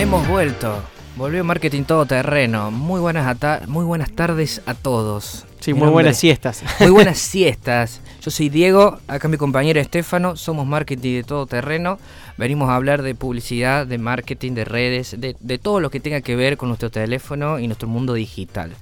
[0.00, 0.82] Hemos vuelto.
[1.14, 2.70] Volvió Marketing Todoterreno.
[2.70, 3.36] Muy buenas,
[3.68, 5.44] muy buenas tardes a todos.
[5.60, 6.64] Sí, muy buenas siestas.
[6.80, 8.00] Muy buenas siestas.
[8.22, 11.98] Yo soy Diego, acá mi compañero Estefano, somos Marketing de Todoterreno.
[12.38, 16.34] Venimos a hablar de publicidad, de marketing, de redes, de, todo lo que tenga que
[16.34, 18.72] ver con nuestro teléfono y nuestro mundo digital.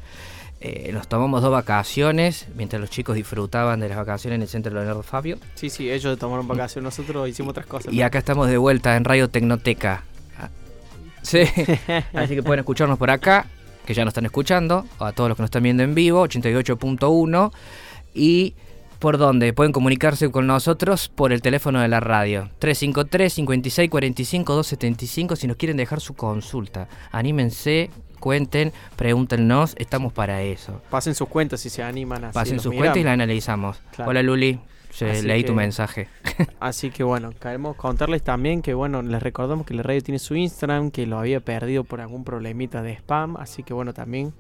[0.61, 4.73] Eh, nos tomamos dos vacaciones mientras los chicos disfrutaban de las vacaciones en el Centro
[4.73, 5.39] Leonardo Fabio.
[5.57, 7.93] Sí, sí, ellos tomaron vacaciones, nosotros hicimos otras cosas.
[7.93, 10.05] Y acá estamos de vuelta en Radio Tecnoteca.
[11.23, 11.41] Sí,
[12.15, 13.47] así que pueden escucharnos por acá,
[13.87, 16.27] que ya nos están escuchando, o a todos los que nos están viendo en vivo,
[16.27, 17.53] 88.1.
[18.15, 18.55] Y
[18.99, 24.55] por dónde pueden comunicarse con nosotros por el teléfono de la radio 353 56 45
[24.55, 26.89] 275 si nos quieren dejar su consulta.
[27.13, 30.83] Anímense, cuenten, pregúntenos, estamos para eso.
[30.91, 33.81] Pasen sus cuentas si se animan a Pasen sus cuentas y la analizamos.
[34.05, 34.59] Hola Luli.
[35.01, 36.09] Leí tu mensaje.
[36.61, 40.35] así que bueno, queremos contarles también que bueno, les recordamos que la radio tiene su
[40.35, 44.33] Instagram, que lo había perdido por algún problemita de spam, así que bueno, también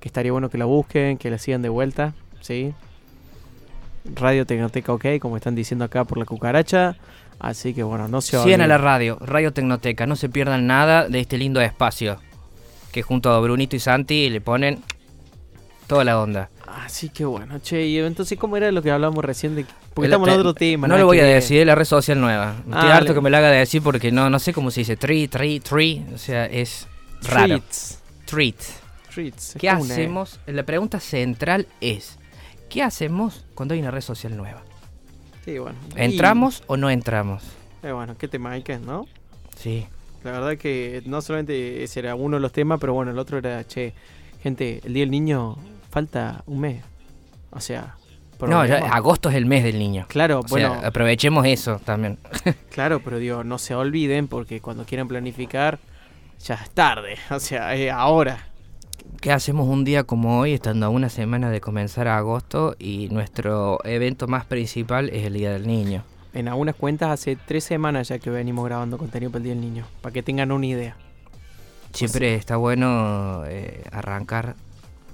[0.00, 2.74] que estaría bueno que la busquen, que la sigan de vuelta, ¿sí?
[4.04, 6.96] Radio Tecnoteca OK, como están diciendo acá por la cucaracha.
[7.38, 8.56] Así que bueno, no se olviden.
[8.56, 12.18] Sigan a la radio, Radio Tecnoteca, no se pierdan nada de este lindo espacio.
[12.92, 14.82] Que junto a Brunito y Santi le ponen
[15.90, 16.50] toda la onda.
[16.68, 19.56] Así que bueno, che, y entonces, ¿cómo era lo que hablábamos recién?
[19.56, 20.86] De, porque estamos en otro tema.
[20.86, 22.54] No lo voy a decir, es la red social nueva.
[22.58, 24.96] Estoy ah, harto que me lo haga decir porque no, no sé cómo se dice.
[24.96, 26.06] Tree, tree, tree.
[26.14, 26.86] O sea, es
[27.22, 27.58] raro.
[27.58, 27.98] Treats.
[28.24, 28.80] Treats.
[29.12, 29.56] Treats.
[29.58, 30.38] ¿Qué hacemos?
[30.46, 32.20] La pregunta central es:
[32.68, 34.62] ¿Qué hacemos cuando hay una red social nueva?
[35.44, 35.76] Sí, bueno.
[35.96, 37.42] ¿Entramos o no entramos?
[37.82, 39.08] Eh, bueno, qué tema hay que, ¿no?
[39.56, 39.88] Sí.
[40.22, 43.38] La verdad que no solamente ese era uno de los temas, pero bueno, el otro
[43.38, 43.92] era, che,
[44.40, 45.56] gente, el Día del Niño
[45.90, 46.82] falta un mes.
[47.50, 47.96] O sea...
[48.40, 50.06] No, agosto es el mes del niño.
[50.08, 50.72] Claro, bueno.
[50.82, 52.18] aprovechemos eso también.
[52.70, 55.78] claro, pero digo, no se olviden porque cuando quieran planificar,
[56.42, 57.16] ya es tarde.
[57.30, 58.46] O sea, es ahora.
[59.20, 63.78] ¿Qué hacemos un día como hoy, estando a una semana de comenzar agosto y nuestro
[63.84, 66.02] evento más principal es el Día del Niño?
[66.32, 69.60] En algunas cuentas hace tres semanas ya que venimos grabando contenido para el Día del
[69.60, 70.96] Niño, para que tengan una idea.
[71.92, 74.54] Siempre está bueno eh, arrancar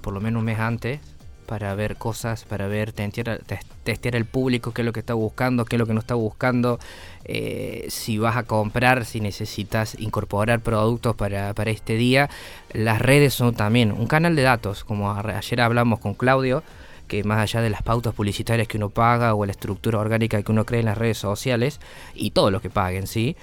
[0.07, 1.01] por lo menos un mes antes
[1.47, 3.41] para ver cosas, para ver, testear,
[3.83, 6.15] testear el público, qué es lo que está buscando, qué es lo que no está
[6.15, 6.79] buscando,
[7.25, 12.29] eh, si vas a comprar, si necesitas incorporar productos para, para, este día.
[12.71, 16.63] Las redes son también un canal de datos, como ayer hablamos con Claudio,
[17.09, 20.53] que más allá de las pautas publicitarias que uno paga o la estructura orgánica que
[20.53, 21.81] uno cree en las redes sociales
[22.15, 23.35] y todo lo que paguen, ¿sí?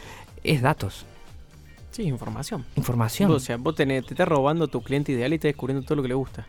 [0.45, 1.05] Es datos.
[1.94, 2.65] Sí, información.
[2.75, 3.31] Información.
[3.31, 6.03] O sea, vos tenés, te estás robando tu cliente ideal y estás descubriendo todo lo
[6.03, 6.44] que le gusta.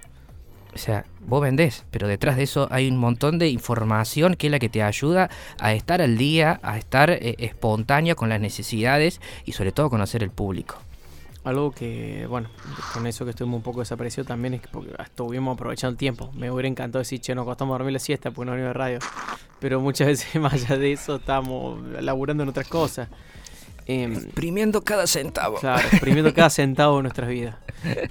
[0.73, 4.51] O sea, vos vendés, pero detrás de eso hay un montón de información que es
[4.51, 5.29] la que te ayuda
[5.59, 10.23] a estar al día, a estar eh, espontáneo con las necesidades y sobre todo conocer
[10.23, 10.78] el público.
[11.44, 12.50] Algo que, bueno,
[12.91, 16.31] con eso que estuvimos un poco desaparecido también es que porque estuvimos aprovechando el tiempo.
[16.34, 19.00] Me hubiera encantado decir, che, nos costamos dormir la siesta porque no venimos de radio.
[19.59, 23.09] Pero muchas veces más allá de eso estamos laburando en otras cosas.
[23.88, 25.57] Eh, exprimiendo cada centavo.
[25.59, 27.56] Claro, exprimiendo cada centavo de nuestras vidas.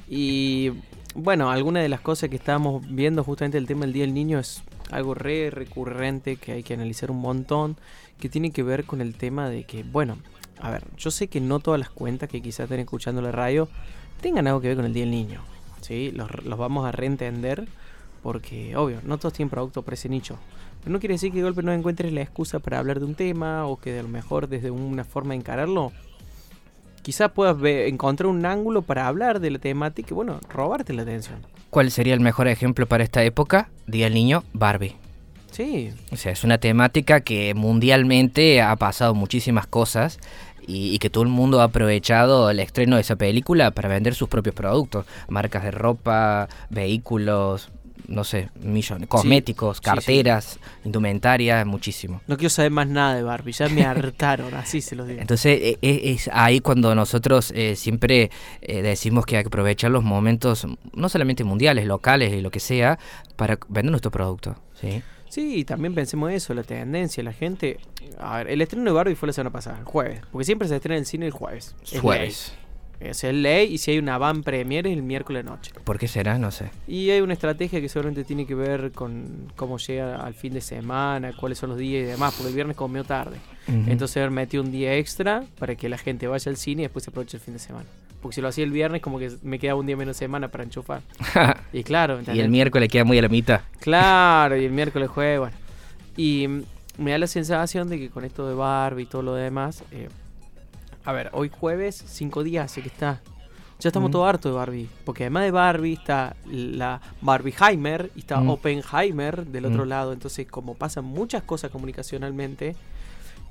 [0.09, 0.73] Y
[1.15, 4.39] bueno, alguna de las cosas que estábamos viendo justamente el tema del Día del Niño
[4.39, 7.77] es algo re recurrente que hay que analizar un montón,
[8.21, 10.19] que tiene que ver con el tema de que, bueno,
[10.61, 13.69] a ver, yo sé que no todas las cuentas que quizás estén escuchando la radio
[14.21, 15.41] tengan algo que ver con el Día del Niño,
[15.81, 16.13] ¿sí?
[16.13, 17.67] Los, los vamos a reentender
[18.25, 20.39] porque, obvio, no todos tienen producto para ese nicho.
[20.81, 23.15] Pero no quiere decir que de golpe no encuentres la excusa para hablar de un
[23.15, 25.93] tema o que de lo mejor desde una forma de encararlo
[27.03, 31.47] quizás puedas encontrar un ángulo para hablar de la temática y, bueno, robarte la atención.
[31.69, 33.69] ¿Cuál sería el mejor ejemplo para esta época?
[33.87, 34.97] Día el niño, Barbie.
[35.51, 35.93] Sí.
[36.11, 40.19] O sea, es una temática que mundialmente ha pasado muchísimas cosas
[40.67, 44.31] y, que todo el mundo ha aprovechado el estreno de esa película para vender sus
[44.31, 47.71] propios productos, marcas de ropa, vehículos,
[48.09, 52.21] no sé, millones, cosméticos, carteras, indumentaria, muchísimo.
[52.27, 55.21] No quiero saber más nada de Barbie, ya me hartaron, así se lo digo.
[55.21, 58.31] Entonces e, e, es, ahí cuando nosotros eh, siempre
[58.61, 62.61] eh, decimos que hay que aprovechar los momentos, no solamente mundiales, locales y lo que
[62.61, 62.99] sea,
[63.37, 64.57] para vender nuestro producto.
[64.81, 65.03] ¿sí?
[65.29, 67.79] Sí, y también pensemos eso, la tendencia, la gente...
[68.19, 70.77] A ver, el estreno de Barbie fue la semana pasada, el jueves, porque siempre se
[70.77, 71.75] estrena en el cine el jueves.
[72.01, 72.55] jueves.
[73.01, 75.73] Es el ley y si hay una van premier el miércoles noche.
[75.85, 76.39] ¿Por qué será?
[76.39, 76.71] No sé.
[76.87, 80.61] Y hay una estrategia que seguramente tiene que ver con cómo llega al fin de
[80.61, 83.39] semana, cuáles son los días y demás, porque el viernes comió tarde.
[83.67, 87.11] Entonces metió un día extra para que la gente vaya al cine y después se
[87.11, 87.87] aproveche el fin de semana.
[88.21, 90.49] Porque si lo hacía el viernes, como que me queda un día menos de semana
[90.49, 91.03] para enchufar.
[91.73, 92.21] y claro.
[92.33, 93.61] y el miércoles queda muy a la mitad.
[93.81, 95.57] Claro, y el miércoles jueves, bueno.
[96.17, 96.49] Y
[96.97, 100.09] me da la sensación de que con esto de Barbie y todo lo demás, eh,
[101.05, 103.21] A ver, hoy jueves, cinco días hace que está.
[103.81, 104.13] Ya estamos Mm.
[104.13, 104.89] todo hartos de Barbie.
[105.05, 108.49] Porque además de Barbie está la Barbieheimer y está Mm.
[108.51, 109.89] Oppenheimer del otro Mm.
[109.89, 110.13] lado.
[110.13, 112.77] Entonces, como pasan muchas cosas comunicacionalmente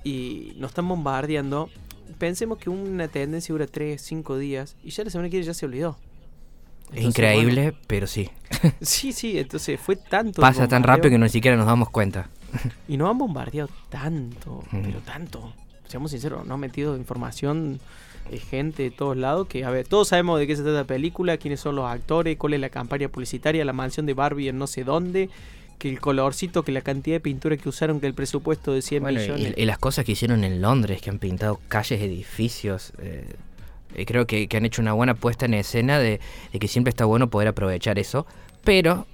[0.03, 1.69] y nos están bombardeando,
[2.17, 5.53] pensemos que una tendencia dura 3, 5 días y ya la semana que viene ya
[5.53, 5.97] se olvidó.
[6.91, 8.29] Es Entonces, increíble, pero sí.
[8.81, 10.41] sí, sí, entonces fue tanto.
[10.41, 12.29] Pasa tan rápido que ni siquiera nos damos cuenta.
[12.87, 14.81] Y nos han bombardeado tanto, Mm.
[14.83, 15.53] pero tanto.
[15.93, 17.79] Seamos sinceros, nos han metido información
[18.31, 20.83] de gente de todos lados que, a ver, todos sabemos de qué se trata la
[20.85, 24.57] película, quiénes son los actores, cuál es la campaña publicitaria, la mansión de Barbie en
[24.57, 25.29] no sé dónde,
[25.77, 29.03] que el colorcito, que la cantidad de pintura que usaron, que el presupuesto de 100
[29.03, 29.53] Bueno, millones.
[29.55, 32.91] y, y las cosas que hicieron en Londres, que han pintado calles, edificios.
[32.97, 33.27] eh,
[33.95, 36.19] eh, creo que, que han hecho una buena puesta en escena de,
[36.51, 38.25] de que siempre está bueno poder aprovechar eso.
[38.63, 39.05] Pero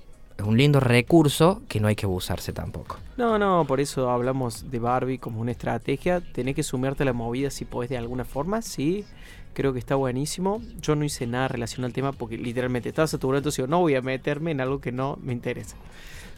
[0.41, 2.97] es un lindo recurso que no hay que abusarse tampoco.
[3.17, 6.21] No, no, por eso hablamos de Barbie como una estrategia.
[6.21, 9.05] Tenés que sumarte a la movida si podés de alguna forma, sí.
[9.53, 10.61] Creo que está buenísimo.
[10.81, 13.95] Yo no hice nada relacionado al tema porque literalmente estaba saturado, entonces digo, no voy
[13.95, 15.75] a meterme en algo que no me interesa.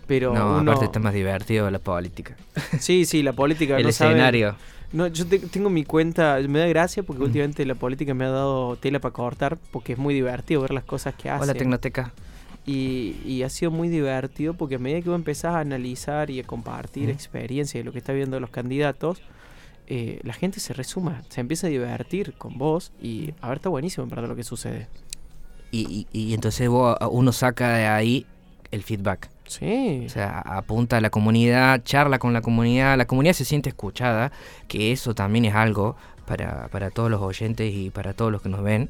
[0.07, 0.71] Pero no, uno...
[0.71, 2.35] aparte está más divertido la política.
[2.79, 3.75] Sí, sí, la política.
[3.77, 4.55] El no escenario.
[4.93, 7.25] No, yo te- tengo mi cuenta, me da gracia porque Mm.
[7.25, 10.83] últimamente la política me ha dado tela para cortar porque es muy divertido ver las
[10.83, 11.43] cosas que hacen.
[11.43, 12.11] Hola, Tecnoteca.
[12.65, 16.39] Y, y ha sido muy divertido porque a medida que vos empezás a analizar y
[16.39, 17.11] a compartir Ujú.
[17.13, 19.21] experiencia de lo que está viendo los candidatos,
[19.87, 23.69] eh, la gente se resuma, se empieza a divertir con vos y a ver, está
[23.69, 24.87] buenísimo en verdad lo que sucede.
[25.71, 28.25] Y, y- y entonces vos- uno saca de ahí
[28.71, 29.29] el feedback.
[29.47, 30.03] Sí.
[30.05, 34.31] O sea, apunta a la comunidad, charla con la comunidad, la comunidad se siente escuchada,
[34.67, 38.49] que eso también es algo para, para todos los oyentes y para todos los que
[38.49, 38.89] nos ven.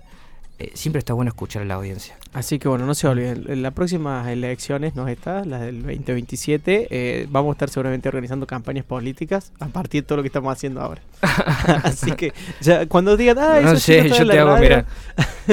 [0.62, 2.16] Eh, siempre está bueno escuchar a la audiencia.
[2.34, 6.88] Así que bueno, no se olviden, en las próximas elecciones nos está, las del 2027,
[6.92, 10.54] eh, vamos a estar seguramente organizando campañas políticas a partir de todo lo que estamos
[10.54, 11.02] haciendo ahora.
[11.84, 12.31] Así que
[12.62, 14.86] ya cuando digan, ah, no eso sé, yo te hago, mira,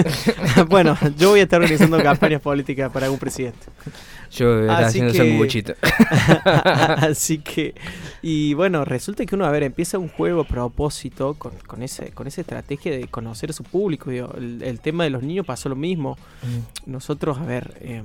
[0.68, 3.66] bueno, yo voy a estar organizando campañas políticas para algún presidente.
[4.30, 5.18] Yo eh, Así haciendo que-.
[6.44, 7.74] Así que,
[8.22, 12.10] y bueno, resulta que uno, a ver, empieza un juego a propósito con, con, ese,
[12.12, 14.10] con esa estrategia de conocer a su público.
[14.10, 16.16] digo, el, el tema de los niños pasó lo mismo.
[16.86, 18.04] Nosotros, a ver, em,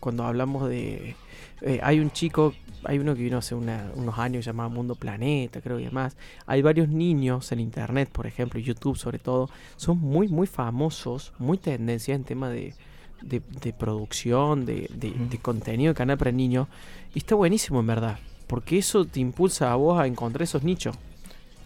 [0.00, 1.14] cuando hablamos de...
[1.60, 2.54] eh, hay un chico,
[2.84, 6.16] hay uno que vino hace una- unos años llamado Mundo Planeta, creo y demás.
[6.46, 11.58] Hay varios niños en Internet, por ejemplo, YouTube sobre todo, son muy, muy famosos, muy
[11.58, 12.74] tendencia en tema de,
[13.22, 15.24] de, de producción, de, de- Ujú.
[15.30, 16.68] de contenido de canal para niños.
[17.14, 20.96] Y está buenísimo, en verdad, porque eso te impulsa a vos a encontrar esos nichos.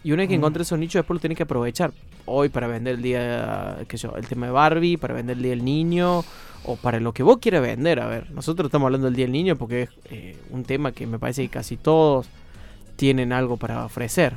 [0.03, 0.41] Y una vez que Mm.
[0.41, 1.91] encontrés esos nichos, después lo tenés que aprovechar.
[2.25, 5.43] Hoy para vender el día, qué sé yo, el tema de Barbie, para vender el
[5.43, 6.23] día del niño,
[6.65, 7.99] o para lo que vos quieras vender.
[8.01, 11.07] A ver, nosotros estamos hablando del día del niño porque es eh, un tema que
[11.07, 12.27] me parece que casi todos
[12.97, 14.33] tienen algo para ofrecer.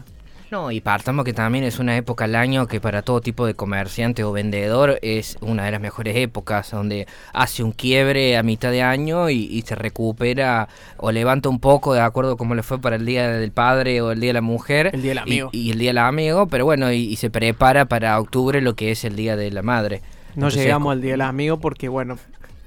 [0.50, 3.54] No, y partamos que también es una época al año que para todo tipo de
[3.54, 8.72] comerciante o vendedor es una de las mejores épocas, donde hace un quiebre a mitad
[8.72, 12.80] de año y, y se recupera o levanta un poco de acuerdo como le fue
[12.80, 14.90] para el Día del Padre o el Día de la Mujer.
[14.92, 15.50] El Día del y- Amigo.
[15.52, 18.90] Y, el Día del Amigo, pero bueno, y, y se prepara para octubre lo que
[18.90, 20.00] es el Día de la Madre.
[20.34, 22.16] No Entonces, llegamos al día del amigo porque, bueno,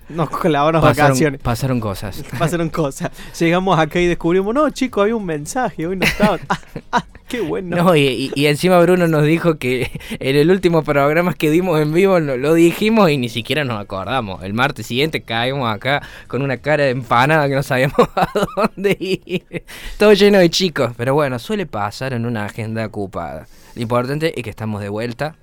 [0.09, 1.41] nos colaboran pasaron, vacaciones.
[1.41, 2.23] pasaron cosas.
[2.39, 3.11] Pasaron cosas.
[3.39, 6.39] Llegamos acá y descubrimos, no, chicos, había un mensaje, hoy no estaban.
[6.49, 6.59] Ah,
[6.91, 7.75] ah, qué bueno.
[7.75, 12.19] No, y, encima Bruno nos dijo que en el último programa que dimos en vivo
[12.19, 14.43] no- lo dijimos y ni siquiera nos acordamos.
[14.43, 18.95] El martes siguiente caímos acá con una cara de empanada que no sabíamos a dónde
[18.99, 19.63] ir.
[19.97, 23.47] Todo lleno de chicos, pero bueno, suele pasar en una agenda ocupada.
[23.75, 25.35] Lo importante es que estamos de vuelta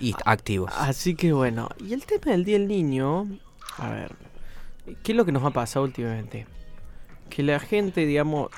[0.00, 0.72] y activos.
[0.78, 3.26] Así que bueno, y el tema del Día del Niño,
[3.78, 4.14] a ver,
[5.02, 6.46] ¿qué es lo que nos ha pasado últimamente?
[7.30, 8.50] Que la gente, digamos,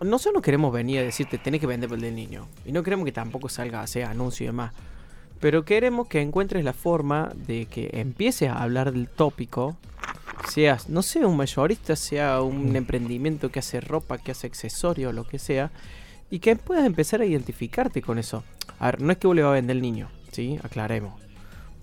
[0.00, 2.46] nosotros no queremos venir a decirte tenés que vender por el del Niño.
[2.64, 4.72] Y no queremos que tampoco salga a anuncio y demás.
[5.40, 9.76] Pero queremos que encuentres la forma de que empieces a hablar del tópico.
[10.48, 12.76] Seas, no sé, un mayorista, sea un Mm.
[12.76, 15.70] emprendimiento que hace ropa, que hace accesorios, lo que sea.
[16.30, 18.44] Y que puedas empezar a identificarte con eso.
[18.78, 20.58] A ver, no es que vos le vas a vender el niño, ¿sí?
[20.62, 21.25] Aclaremos.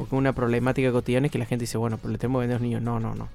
[0.03, 2.57] Porque una problemática cotidiana es que la gente dice, bueno, pero le tenemos que vender
[2.57, 2.81] a los niños.
[2.81, 3.29] No, no, no.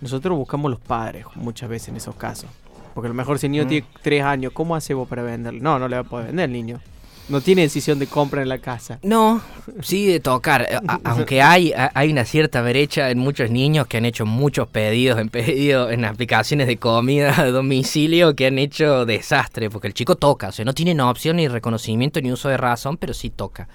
[0.00, 2.48] Nosotros buscamos los padres muchas veces en esos casos.
[2.94, 3.68] Porque a lo mejor si el niño Mm.
[3.68, 5.58] tiene tres años, ¿cómo hace vos para venderle?
[5.60, 6.80] No, no le va a poder vender el niño.
[7.28, 8.98] No tiene decisión de compra en la casa.
[9.02, 9.40] No,
[9.80, 10.62] sí de tocar.
[10.70, 14.24] eh, a- aunque hay, a- hay una cierta brecha en muchos niños que han hecho
[14.26, 19.88] muchos pedidos en pedido en aplicaciones de comida a domicilio que han hecho desastre, porque
[19.88, 23.14] el chico toca, o sea, no tiene opción ni reconocimiento ni uso de razón, pero
[23.14, 23.68] sí toca.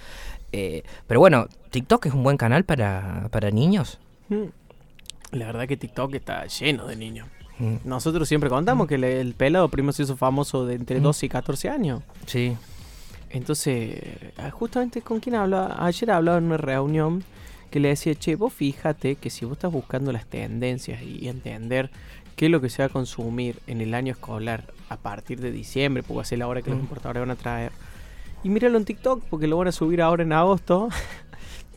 [0.52, 4.00] Eh, pero bueno, TikTok es un buen canal para, para niños.
[4.30, 4.46] Mm.
[5.32, 7.28] La verdad que TikTok está lleno de niños.
[7.60, 11.04] Mm, Nosotros siempre contamos que le- el pelado primero se hizo famoso de entre Mm.
[11.04, 12.02] 12 y 14 años.
[12.26, 12.56] Sí.
[13.30, 14.02] Entonces,
[14.38, 17.24] ah, justamente con quién hablaba, ayer hablaba en una reunión
[17.70, 21.92] que le decía, che, vos fíjate que si vos estás buscando las tendencias y entender
[22.36, 25.52] qué es lo que se va a consumir en el año escolar a partir de
[25.52, 27.72] diciembre, porque así es la hora que los importadores van a traer,
[28.44, 30.90] y míralo en TikTok, porque lo van a subir ahora en agosto.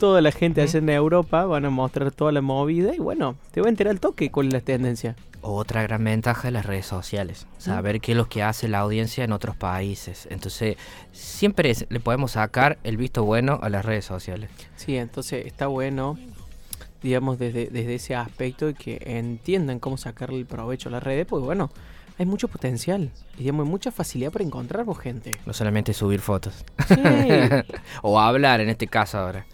[0.03, 3.61] Toda la gente allá en Europa van a mostrar toda la movida y bueno, te
[3.61, 5.15] va a enterar el toque cuál es la tendencia.
[5.43, 9.23] Otra gran ventaja de las redes sociales, saber qué es lo que hace la audiencia
[9.23, 10.27] en otros países.
[10.29, 10.77] Entonces,
[11.13, 14.51] siempre le podemos sacar el visto bueno a las redes sociales.
[14.75, 16.19] Sí, entonces está bueno,
[17.01, 21.27] digamos, desde, desde ese aspecto y que entiendan cómo sacarle el provecho a las redes,
[21.27, 21.71] porque bueno,
[22.19, 25.31] hay mucho potencial y digamos, hay mucha facilidad para encontrar gente.
[25.47, 26.65] No solamente subir fotos.
[26.89, 26.97] Sí.
[28.03, 29.47] o hablar en este caso ahora.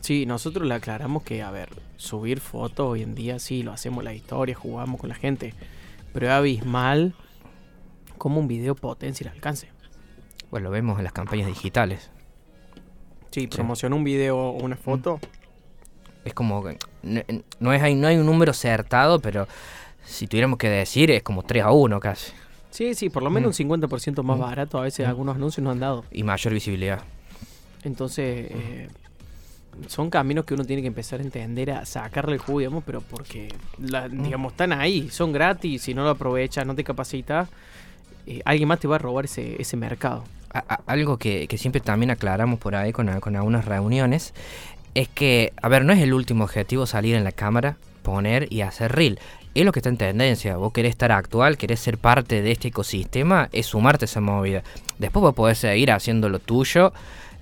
[0.00, 4.04] Sí, nosotros le aclaramos que, a ver, subir fotos hoy en día sí, lo hacemos
[4.04, 5.54] la historia, jugamos con la gente.
[6.12, 7.14] Pero es abismal
[8.16, 9.68] como un video potencia el alcance.
[10.50, 12.10] Bueno, lo vemos en las campañas digitales.
[13.30, 15.20] Sí, promociona un video o una foto.
[16.24, 17.20] Es como que no,
[17.72, 19.46] es, no hay un número acertado, pero
[20.04, 22.32] si tuviéramos que decir, es como 3 a 1 casi.
[22.70, 24.78] Sí, sí, por lo menos un 50% más barato.
[24.78, 26.04] A veces algunos anuncios nos han dado.
[26.10, 27.02] Y mayor visibilidad.
[27.82, 28.88] Entonces, eh,
[29.86, 33.00] son caminos que uno tiene que empezar a entender, a sacarle el jugo, digamos, pero
[33.00, 37.48] porque, digamos, están ahí, son gratis, si no lo aprovechas, no te capacitas,
[38.26, 40.24] eh, alguien más te va a robar ese, ese mercado.
[40.86, 44.34] algo que, siempre también aclaramos por ahí con, con algunas reuniones
[44.94, 48.62] es que, a ver, no es el último objetivo salir en la cámara, poner y
[48.62, 49.18] hacer reel
[49.60, 50.56] es lo que está en tendencia.
[50.56, 54.62] Vos querés estar actual, querés ser parte de este ecosistema, es sumarte a esa movida.
[54.98, 56.92] Después vos podés seguir haciendo lo tuyo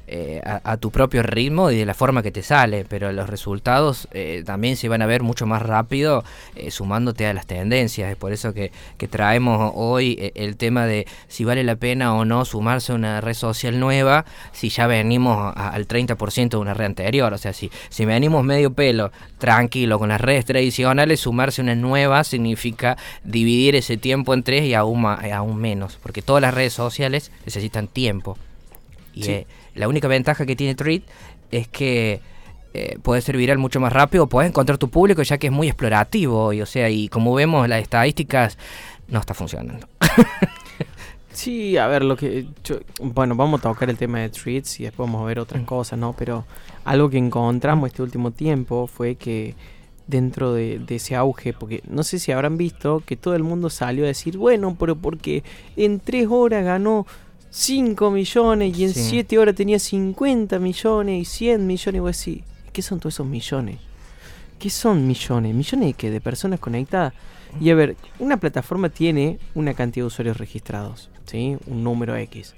[0.09, 4.07] eh, a, tu propio ritmo y de la forma que te sale, pero los resultados
[4.13, 6.23] eh, también se van a ver mucho más rápido
[6.55, 8.11] eh, sumándote a las tendencias.
[8.11, 8.71] Es por eso que,
[9.11, 13.35] traemos hoy el tema de si vale la pena o no sumarse a una red
[13.35, 17.33] social nueva si ya venimos al 30% de una red anterior.
[17.33, 21.75] O sea, si, si venimos medio pelo, tranquilo, con las redes tradicionales, sumarse a una
[21.75, 26.73] nueva significa dividir ese tiempo en tres y aún, aún menos, porque todas las redes
[26.73, 28.37] sociales necesitan tiempo.
[29.17, 31.03] Y eh, la única ventaja que tiene Tweet
[31.51, 32.21] es que
[32.75, 35.69] eh, puedes ser viral mucho más rápido, puedes encontrar tu público ya que es muy
[35.69, 38.59] explorativo y o sea, y como vemos las estadísticas
[39.09, 39.87] no está funcionando.
[41.33, 42.47] sí, a ver, lo que
[43.01, 45.67] bueno, vamos a tocar el tema de tweets y después vamos a ver otras mm.
[45.67, 46.15] cosas, ¿no?
[46.19, 46.45] Pero
[46.85, 49.55] algo que encontramos este último tiempo fue que
[50.07, 53.71] dentro de, de, ese auge, porque no sé si habrán visto que todo el mundo
[53.71, 55.43] salió a decir, bueno, pero porque
[55.77, 57.07] en tres horas ganó
[57.57, 61.97] 5 millones y en 7 horas tenía 50 millones y 100 millones.
[61.97, 63.79] Y vos decís, ¿qué son todos esos millones?
[64.59, 65.55] ¿Qué son millones?
[65.55, 66.11] ¿Millones de qué?
[66.11, 67.15] ¿De personas conectadas?
[67.59, 71.57] Y a ver, una plataforma tiene una cantidad de usuarios registrados, ¿sí?
[71.67, 72.55] Un número X.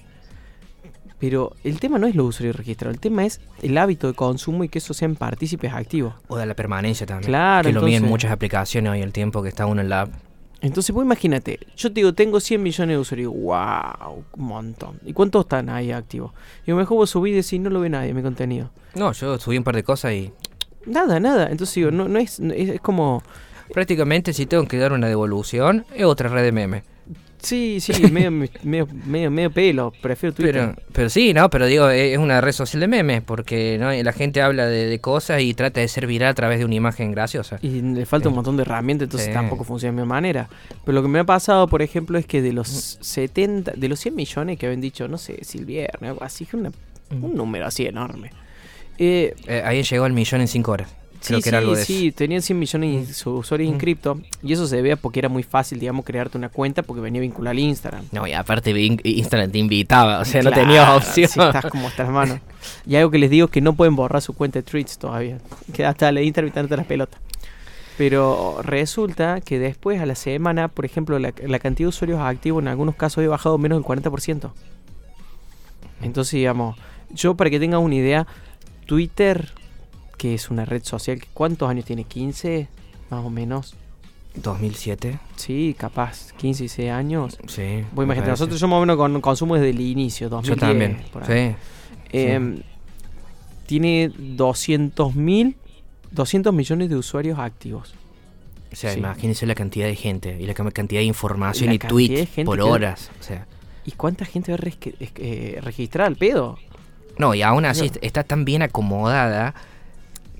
[1.20, 4.64] Pero el tema no es los usuarios registrados, el tema es el hábito de consumo
[4.64, 6.14] y que eso sean partícipes activos.
[6.26, 7.28] O de la permanencia también.
[7.28, 7.68] Claro.
[7.68, 10.27] Que lo miden muchas aplicaciones hoy el tiempo que está uno en la app.
[10.60, 13.32] Entonces, vos imagínate, yo te digo, tengo 100 millones de usuarios.
[13.32, 14.24] ¡Wow!
[14.36, 15.00] Un montón.
[15.04, 16.32] ¿Y cuántos están ahí activos?
[16.66, 18.70] Y a lo mejor vos subís y decís, no lo ve nadie mi contenido.
[18.94, 20.32] No, yo subí un par de cosas y.
[20.86, 21.48] Nada, nada.
[21.50, 23.22] Entonces digo, no, no es, es, como.
[23.72, 26.82] Prácticamente, si tengo que dar una devolución, es otra red de memes.
[27.42, 30.74] Sí, sí, medio, medio, medio, medio, pelo, prefiero Twitter.
[30.74, 33.92] Pero, pero sí, no, pero digo, es una red social de memes, porque ¿no?
[33.92, 37.12] la gente habla de, cosas y trata de ser viral a través de una imagen
[37.12, 37.58] graciosa.
[37.62, 40.48] Y le falta un montón de herramientas, entonces tampoco funciona de mi manera.
[40.84, 44.00] Pero lo que me ha pasado, por ejemplo, es que de los 70, de los
[44.00, 47.86] 100 millones que habían dicho, no sé, si el viernes, así, que un número así
[47.86, 48.32] enorme.
[48.98, 51.50] Eh, eh, ahí llegó el millón en 5 horas sí, sí,
[51.84, 55.78] sí, tenían 100 millones de usuarios cripto y eso se debía porque era muy fácil,
[55.78, 58.04] digamos, crearte una cuenta porque venía vinculada al Instagram.
[58.12, 61.28] No, y aparte Instagram te invitaba, o sea, no tenías opción.
[61.28, 62.38] Sí, estás como estas manos.
[62.86, 65.38] Y algo que les digo es que no pueden borrar su cuenta de tweets todavía.
[65.72, 67.20] Que hasta el Instagram las pelotas.
[67.96, 72.62] Pero resulta que después a la semana, por ejemplo, la, la cantidad de usuarios activos
[72.62, 74.52] en algunos casos ha bajado menos del 40%.
[76.02, 76.76] Entonces, digamos,
[77.10, 78.26] yo para que tengan una idea,
[78.86, 79.52] Twitter
[80.18, 81.24] que es una red social.
[81.32, 82.04] ¿Cuántos años tiene?
[82.06, 82.66] ¿15?
[83.08, 83.74] Más o menos.
[84.34, 85.18] 2007.
[85.36, 87.38] Sí, capaz, 15, 16 años.
[87.46, 87.84] Sí.
[87.92, 90.56] Voy a imaginar, nosotros somos menos con consumo desde el inicio, 2010.
[90.56, 90.98] Yo también.
[91.26, 91.56] Sí.
[92.12, 92.62] Em,
[93.66, 95.56] tiene 200 mil,
[96.10, 97.94] 200 millones de usuarios activos.
[98.70, 102.60] O sea, imagínense la cantidad de gente y la cantidad de información y tweets por
[102.60, 103.10] horas.
[103.18, 103.46] O sea.
[103.86, 104.70] ¿Y cuánta gente va a
[105.00, 106.58] eh, registrar al pedo?
[107.16, 109.54] No, y aún así está tan bien acomodada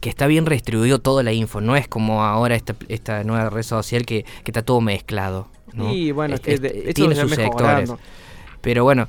[0.00, 3.62] que está bien redistribuido toda la info, no es como ahora esta, esta nueva red
[3.62, 5.48] social que, está todo mezclado.
[5.74, 7.92] Y bueno, es, que tiene sus sectores.
[8.60, 9.06] Pero bueno,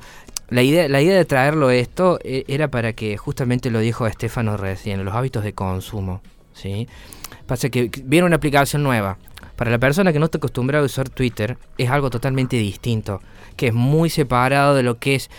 [0.50, 4.56] la idea, la idea de traerlo esto eh, era para que justamente lo dijo Estefano
[4.56, 6.20] recién, los hábitos de consumo.
[6.52, 6.88] ¿sí?
[7.46, 9.18] Pasa que viene una aplicación nueva.
[9.56, 13.20] Para la persona que no está acostumbrada a usar Twitter, es algo totalmente distinto,
[13.56, 15.30] que es muy separado de lo que es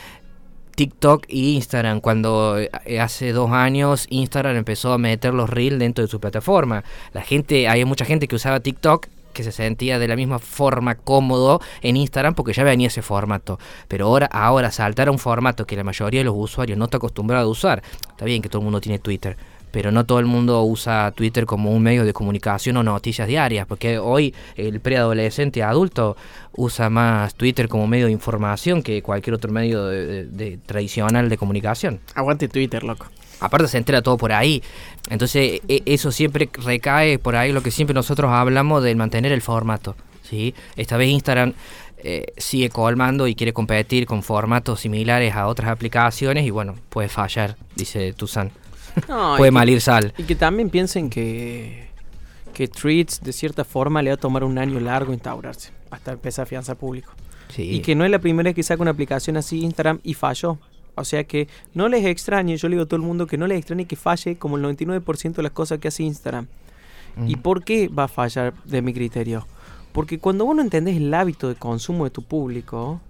[0.81, 2.01] TikTok y Instagram.
[2.01, 6.83] Cuando eh, hace dos años Instagram empezó a meter los reels dentro de su plataforma.
[7.13, 10.95] La gente, hay mucha gente que usaba TikTok que se sentía de la misma forma
[10.95, 13.59] cómodo en Instagram porque ya venía ese formato.
[13.87, 16.97] Pero ahora, ahora saltar a un formato que la mayoría de los usuarios no está
[16.97, 17.83] acostumbrado a usar.
[18.09, 19.37] Está bien que todo el mundo tiene Twitter,
[19.71, 23.65] pero no todo el mundo usa Twitter como un medio de comunicación o noticias diarias,
[23.65, 26.17] porque hoy el preadolescente adulto
[26.55, 31.99] usa más Twitter como medio de información que cualquier otro medio de, tradicional de comunicación.
[32.15, 33.07] Aguante Twitter, loco.
[33.39, 34.61] Aparte se entera todo por ahí.
[35.09, 39.41] Entonces e, eso siempre recae por ahí lo que siempre nosotros hablamos de mantener el
[39.41, 39.95] formato.
[40.21, 40.53] ¿sí?
[40.75, 41.53] Esta vez Instagram
[42.03, 47.09] eh, sigue colmando y quiere competir con formatos similares a otras aplicaciones y bueno, puede
[47.09, 48.13] fallar, dice
[49.37, 50.13] Puede malir sal.
[50.17, 51.87] Y que también piensen que,
[52.53, 56.43] que Treats de cierta forma le va a tomar un año largo instaurarse hasta empezar
[56.43, 57.13] a fianza público.
[57.57, 60.57] Y que no es la primera vez que saca una aplicación así Instagram y falló.
[60.95, 63.47] O sea que no les extrañe, yo le digo a todo el mundo que no
[63.47, 66.47] les extrañe que falle como el 99% de las cosas que hace Instagram.
[67.27, 69.45] ¿Y por qué va a fallar de mi criterio?
[69.91, 73.01] Porque cuando vos no entendés el hábito de consumo de tu público,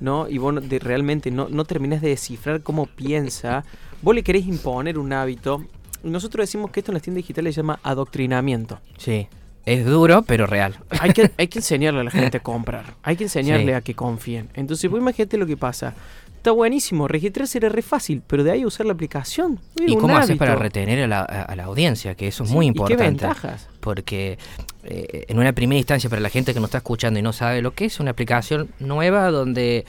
[0.00, 0.28] ¿no?
[0.28, 3.64] Y vos de, realmente no, no terminás de descifrar cómo piensa,
[4.02, 5.64] vos le querés imponer un hábito.
[6.02, 8.80] Nosotros decimos que esto en las tiendas digitales se llama adoctrinamiento.
[8.96, 9.28] Sí.
[9.66, 10.78] Es duro, pero real.
[11.00, 12.94] Hay que, hay que enseñarle a la gente a comprar.
[13.02, 14.48] Hay que enseñarle a que confíen.
[14.54, 15.94] Entonces, vos imagínate lo que pasa.
[16.40, 19.60] Está buenísimo, registrarse era re fácil, pero de ahí usar la aplicación.
[19.78, 22.14] ¿Y cómo haces para retener a la, audiencia?
[22.14, 22.94] Que eso es muy importante.
[22.94, 23.68] ¿y qué ventajas?
[23.80, 24.38] Porque
[24.84, 27.60] eh, en una primera instancia, para la gente que nos está escuchando y no sabe
[27.60, 29.84] lo que es, una aplicación nueva donde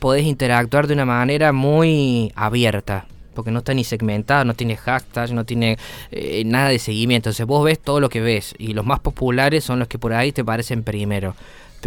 [0.00, 5.30] podés interactuar de una manera muy abierta porque no está ni segmentada, no tiene hashtags,
[5.30, 5.78] no tiene
[6.10, 7.28] eh, nada de seguimiento.
[7.28, 10.14] Entonces vos ves todo lo que ves y los más populares son los que por
[10.14, 11.36] ahí te parecen primero.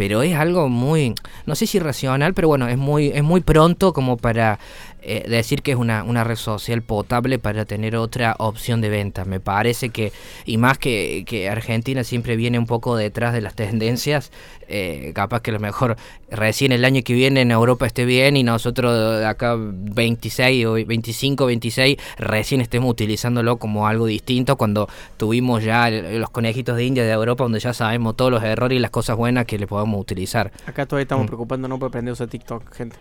[0.00, 3.92] Pero es algo muy, no sé si racional, pero bueno, es muy, es muy pronto
[3.92, 4.58] como para
[5.02, 9.24] eh, decir que es una, una, red social potable para tener otra opción de venta.
[9.24, 10.12] Me parece que,
[10.44, 14.30] y más que, que Argentina siempre viene un poco detrás de las tendencias,
[14.68, 15.96] eh, capaz que a lo mejor
[16.30, 21.46] recién el año que viene en Europa esté bien y nosotros acá 26 o 25,
[21.46, 27.10] 26 recién estemos utilizándolo como algo distinto cuando tuvimos ya los conejitos de India de
[27.10, 30.52] Europa donde ya sabemos todos los errores y las cosas buenas que le podemos utilizar.
[30.66, 31.28] Acá todavía estamos mm.
[31.28, 32.96] preocupándonos por aprender a usar TikTok, gente.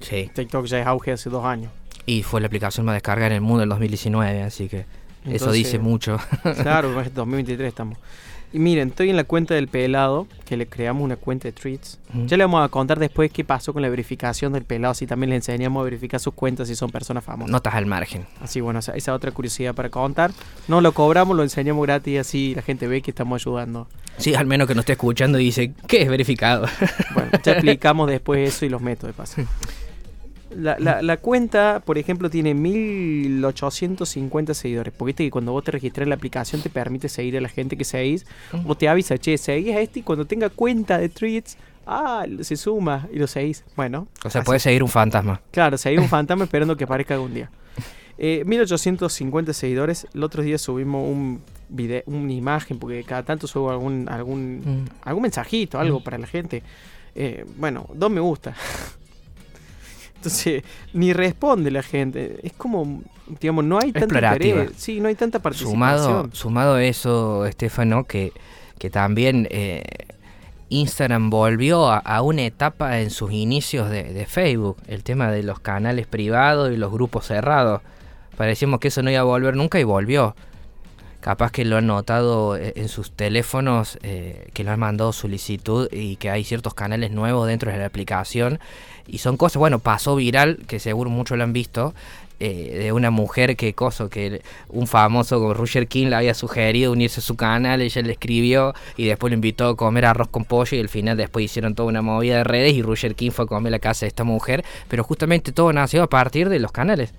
[0.00, 0.30] Sí.
[0.34, 1.70] TikTok ya es auge hace dos años.
[2.06, 4.86] Y fue la aplicación más descargada en el mundo en 2019, así que
[5.26, 6.18] eso dice mucho.
[6.62, 7.98] claro, en 2023 estamos.
[8.50, 11.98] Y miren, estoy en la cuenta del pelado, que le creamos una cuenta de tweets.
[12.26, 15.28] Ya le vamos a contar después qué pasó con la verificación del pelado, si también
[15.30, 17.50] le enseñamos a verificar sus cuentas si son personas famosas.
[17.50, 18.24] Notas al margen.
[18.40, 20.30] Así, bueno, esa, esa otra curiosidad para contar.
[20.66, 23.86] No lo cobramos, lo enseñamos gratis, así la gente ve que estamos ayudando.
[24.16, 26.66] Sí, al menos que nos esté escuchando y dice, ¿qué es verificado?
[27.12, 29.42] Bueno, ya explicamos después eso y los métodos de paso.
[30.50, 34.94] La, la, cuenta, por ejemplo, tiene 1850 seguidores.
[34.96, 37.48] Porque viste que cuando vos te registras en la aplicación te permite seguir a la
[37.48, 38.26] gente que seguís.
[38.66, 42.56] O te avisa, che, seguís a este y cuando tenga cuenta de tweets, ah, se
[42.56, 43.64] suma y lo seguís.
[43.76, 44.08] Bueno.
[44.24, 45.40] O sea, puedes seguir un fantasma.
[45.50, 47.50] Claro, seguir un fantasma esperando que aparezca algún día.
[48.18, 50.08] Eh, 1850 seguidores.
[50.12, 54.84] El otro día subimos un video, una imagen, porque cada tanto subo algún, algún, mm.
[55.02, 56.02] algún mensajito, algo mm.
[56.02, 56.62] para la gente.
[57.14, 58.54] Eh, bueno, dos me gusta.
[60.18, 62.40] Entonces, ni responde la gente.
[62.42, 63.02] Es como,
[63.40, 64.36] digamos, no hay tanta
[64.76, 65.74] Sí, no hay tanta participación.
[65.74, 68.32] Sumado, sumado a eso, Estefano, que,
[68.78, 69.84] que también eh,
[70.70, 74.76] Instagram volvió a, una etapa en sus inicios de, Facebook.
[74.88, 77.80] El tema de los canales privados y los grupos cerrados.
[78.36, 80.34] Parecíamos que eso no iba a volver nunca y volvió.
[81.20, 85.88] Capaz que lo han notado eh, en sus teléfonos, eh, que lo han mandado solicitud
[85.90, 88.60] y que hay ciertos canales nuevos dentro de la aplicación
[89.08, 91.94] y son cosas, bueno, pasó viral, que seguro muchos lo han visto,
[92.40, 96.92] eh, de una mujer que coso, que un famoso como Roger King le había sugerido
[96.92, 100.44] unirse a su canal, ella le escribió y después le invitó a comer arroz con
[100.44, 103.46] pollo y al final después hicieron toda una movida de redes y Roger King fue
[103.46, 106.70] a comer la casa de esta mujer, pero justamente todo nació a partir de los
[106.70, 107.12] canales.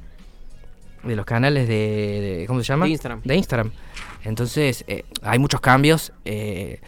[1.03, 2.85] De los canales de, ¿cómo se llama?
[2.85, 3.21] De Instagram.
[3.23, 3.71] De Instagram.
[4.23, 6.11] Entonces, eh, hay muchos cambios.
[6.25, 6.79] Eh,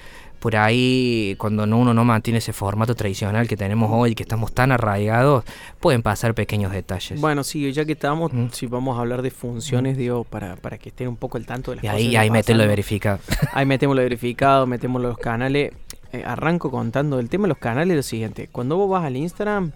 [0.41, 4.71] por ahí cuando uno no mantiene ese formato tradicional que tenemos hoy, que estamos tan
[4.71, 5.45] arraigados,
[5.80, 7.21] pueden pasar pequeños detalles.
[7.21, 10.89] Bueno, sí, ya que estamos, si vamos a hablar de funciones, digo, para, para que
[10.89, 13.19] estén un poco al tanto de las y ahí, Ahí metemos lo verificado.
[13.54, 15.74] ahí metemos lo verificado, metemos los canales.
[16.12, 18.50] Eh, arranco contando el tema de los canales, lo siguiente.
[18.52, 19.71] Cuando vos vas al Instagram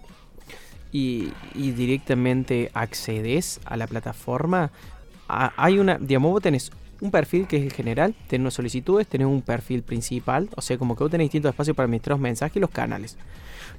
[0.92, 4.70] y, y directamente accedes a la plataforma,
[5.28, 6.70] a- hay una, digamos, vos tenés
[7.00, 10.78] un perfil que es el general, tenés unas solicitudes, tenés un perfil principal, o sea,
[10.78, 13.16] como que vos tenés distintos espacios para administrar los mensajes y los canales.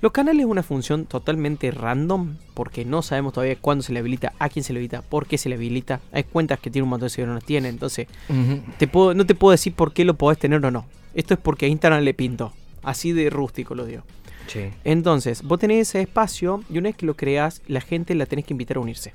[0.02, 4.34] Los canales es una función totalmente random porque no sabemos todavía cuándo se le habilita,
[4.38, 6.02] a quién se le habilita, por qué se le habilita.
[6.12, 8.62] Hay cuentas que tienen un montón de seguidores no las tienen, entonces Ujú.
[8.78, 10.86] te puedo, no te puedo decir por qué lo podés tener o no.
[11.15, 12.54] Esto es porque a Instagram le pintó.
[12.84, 14.04] Así de rústico lo digo.
[14.47, 14.69] Sí.
[14.83, 18.45] Entonces, vos tenés ese espacio y una vez que lo creas, la gente la tenés
[18.45, 19.12] que invitar a unirse.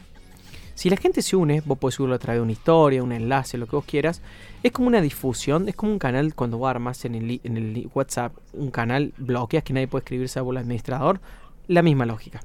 [0.74, 3.58] Si la gente se une, vos podés subirlo a través de una historia, un enlace,
[3.58, 4.22] lo que vos quieras.
[4.62, 8.32] Es como una difusión, es como un canal cuando vos armas en el, en WhatsApp
[8.54, 11.20] un canal, bloqueas que nadie puede escribir salvo el administrador.
[11.68, 12.42] La misma lógica.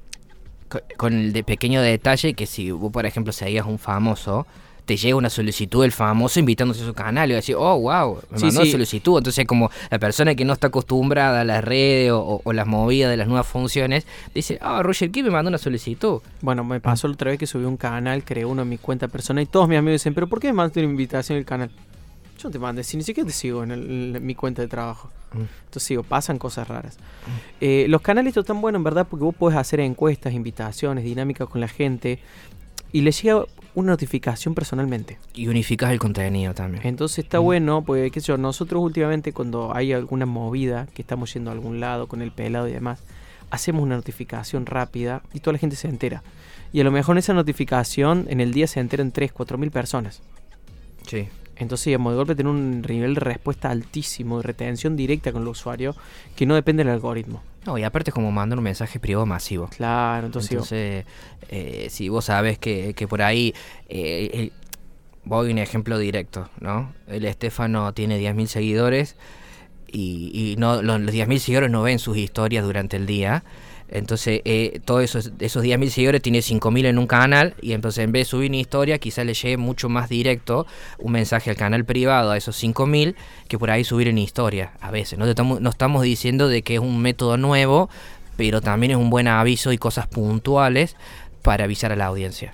[0.70, 4.46] Co- Con el de pequeño detalle que si vos, por ejemplo, seguías un famoso,
[4.88, 8.40] te llega una solicitud del famoso invitándose a su canal y decir, oh, wow, me
[8.40, 8.72] Sí, mandó sí.
[8.72, 9.18] solicitud.
[9.20, 13.18] Entonces, como la persona que no está acostumbrada a las redes o, las movidas de
[13.18, 16.22] las nuevas funciones, dice, ah, Roger Key me mandó una solicitud.
[16.42, 19.08] Bueno, me pasó la otra vez que subí un canal, creé uno en mi cuenta
[19.10, 21.70] personal y todos mis amigos dicen, pero ¿por qué me mandaste una invitación al canal?
[22.40, 24.68] Yo no te mandé, si ni siquiera te sigo en, el- en mi cuenta de
[24.68, 25.10] trabajo.
[25.34, 25.42] Mm.
[25.66, 26.98] Entonces digo, pasan cosas raras.
[27.60, 31.60] Eh, los canales están buenos, en verdad, porque vos podés hacer encuestas, invitaciones, dinámicas con
[31.60, 32.20] la gente
[32.98, 35.20] y les llega una notificación personalmente.
[35.36, 36.82] Y unificas el contenido también.
[36.84, 41.32] Entonces está bueno, porque qué sé yo, nosotros últimamente cuando hay alguna movida, que estamos
[41.32, 43.04] yendo a algún lado con el pelado y demás,
[43.52, 46.24] hacemos una notificación rápida y toda la gente se entera.
[46.74, 49.70] Y a lo mejor en esa notificación en el día se enteran 3, 4 mil
[49.70, 50.24] personas.
[51.06, 51.28] Sí.
[51.60, 55.48] Entonces, digamos, de golpe tener un nivel de respuesta altísimo, de retención directa con el
[55.48, 55.96] usuario,
[56.36, 57.42] que no depende del algoritmo.
[57.66, 59.68] No, y aparte es como mandar un mensaje privado masivo.
[59.76, 61.06] Claro, entonces, Entonces,
[61.50, 63.54] eh, si vos sabes que, que por ahí,
[63.90, 64.52] eh, el-
[65.26, 66.94] voy a un ejemplo directo, ¿no?
[67.08, 69.18] El Estefano tiene 10.000 seguidores
[69.92, 73.44] y, y no, los, los 10.000 seguidores no ven sus historias durante el día.
[73.90, 78.12] Entonces, eh, todos esos, esos 10.000 seguidores tiene 5.000 en un canal y entonces en
[78.12, 80.68] vez de subir una historia, quizás le llegue mucho más directo
[81.00, 83.16] un mensaje al canal privado a esos 5.000
[83.48, 85.18] que por ahí subir en historia a veces.
[85.18, 87.90] No, estamos, no estamos diciendo de que es un método nuevo,
[88.36, 90.96] pero también es un buen aviso y cosas puntuales
[91.42, 92.54] para avisar a la audiencia.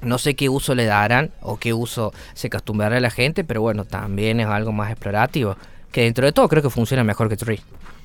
[0.00, 3.84] No sé qué uso le darán o qué uso se acostumbrará la gente, pero bueno,
[3.84, 5.56] también es algo más explorativo.
[5.92, 7.60] Que dentro de todo creo que funciona mejor que Tree,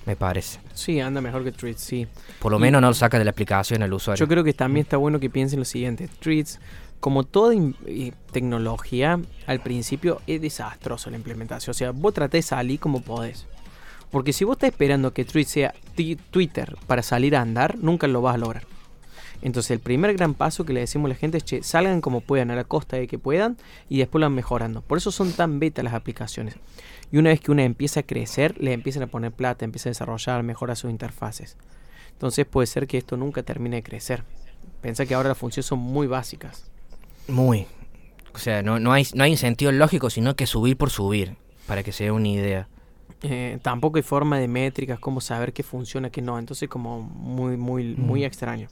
[0.06, 0.60] me parece.
[0.74, 2.08] sí, anda mejor que Tweets, sí.
[2.40, 4.20] Por lo Y- menos no lo saca de la aplicación al usuario.
[4.24, 6.08] Yo creo que también está bueno que piensen lo siguiente.
[6.20, 6.60] Tweets,
[7.00, 7.54] como toda
[8.32, 11.72] tecnología, al principio es desastroso la implementación.
[11.72, 13.46] O sea, vos tratás de salir como podés.
[14.12, 15.74] Porque si vos estás esperando que Tweet sea
[16.32, 18.64] Twitter para salir a andar, nunca lo vas a lograr.
[19.42, 22.20] Entonces el primer gran paso que le decimos a la gente es que salgan como
[22.22, 24.82] puedan, a la costa de que puedan, y después lo van mejorando.
[24.82, 26.56] Por eso son tan beta las aplicaciones.
[27.12, 29.92] Y una vez que una empieza a crecer, le empiezan a poner plata, empieza a
[29.92, 31.56] desarrollar, mejora sus interfaces.
[32.12, 34.24] Entonces puede ser que esto nunca termine de crecer.
[34.82, 36.70] Pensá que ahora las funciones son muy básicas.
[37.28, 37.66] Muy.
[38.34, 41.82] O sea, no, no, hay, no hay sentido lógico, sino que subir por subir, para
[41.82, 42.68] que se dé una idea.
[43.24, 46.38] Eh, tampoco hay forma de métricas, cómo saber qué funciona, qué no.
[46.38, 48.26] Entonces como muy, muy, muy Mm.
[48.26, 48.68] extraño.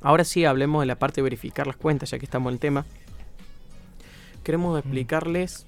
[0.00, 2.60] Ahora sí hablemos de la parte de verificar las cuentas, ya que estamos en el
[2.60, 2.86] tema.
[4.44, 5.66] Queremos explicarles...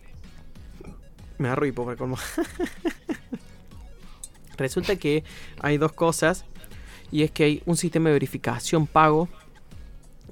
[1.38, 2.16] Me agarro hipo para colmo.
[4.58, 5.24] Resulta que
[5.60, 6.44] hay dos cosas.
[7.10, 9.28] Y es que hay un sistema de verificación pago.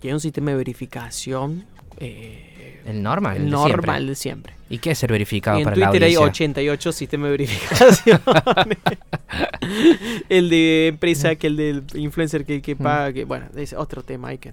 [0.02, 1.66] Y hay un sistema de verificación...
[2.00, 3.36] eh, El normal.
[3.36, 4.06] el el de normal siempre.
[4.06, 4.54] de siempre.
[4.70, 6.46] ¿Y qué es ser verificado Y en para la Twitter hay audiencia?
[6.46, 8.20] 88 sistemas de verificación.
[10.28, 14.28] el de empresa, que el del influencer que, que paga, que bueno, es otro tema.
[14.28, 14.52] Hay que...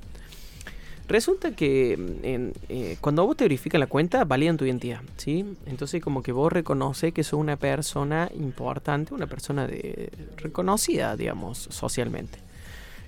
[1.07, 5.45] Resulta que mm, en, eh, cuando vos te verifican la cuenta, validan tu identidad, ¿sí?
[5.65, 11.67] Entonces como que vos reconoces que sos una persona importante, una persona de, reconocida, digamos,
[11.71, 12.39] socialmente.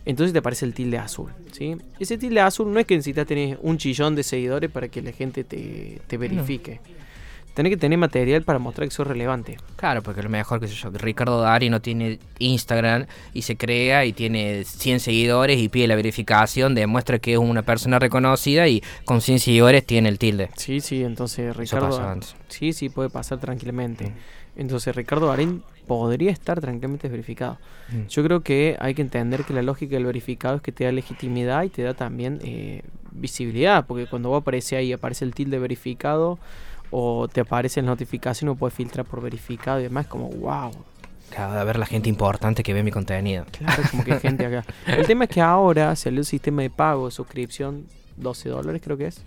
[0.07, 1.75] Entonces te aparece el tilde azul, ¿sí?
[1.99, 5.11] Ese tilde azul no es que necesitas tener un chillón de seguidores para que la
[5.11, 6.79] gente te, te verifique.
[7.53, 9.57] Tenés que tener material para mostrar que sos relevante.
[9.75, 14.05] Claro, porque a lo mejor, sé yo, Ricardo Dari no tiene Instagram y se crea
[14.05, 18.81] y tiene 100 seguidores y pide la verificación, demuestra que es una persona reconocida y
[19.03, 20.51] con 100 seguidores tiene el tilde.
[20.55, 21.89] Sí, sí, entonces Eso Ricardo...
[21.89, 22.35] pasó antes.
[22.47, 24.13] Sí, sí, puede pasar tranquilamente.
[24.55, 27.57] Entonces Ricardo Darín podría estar tranquilamente verificado.
[27.89, 28.07] Mm.
[28.07, 30.91] Yo creo que hay que entender que la lógica del verificado es que te da
[30.91, 35.57] legitimidad y te da también eh, visibilidad, porque cuando vos aparece ahí, aparece el tilde
[35.59, 36.37] verificado
[36.91, 40.71] o te aparece la notificación o puedes filtrar por verificado y demás, como wow,
[41.29, 43.45] Claro, a ver la gente importante que ve mi contenido.
[43.51, 44.65] claro, como que hay gente acá.
[44.85, 49.07] El tema es que ahora salió el sistema de pago, suscripción, 12 dólares creo que
[49.07, 49.21] es.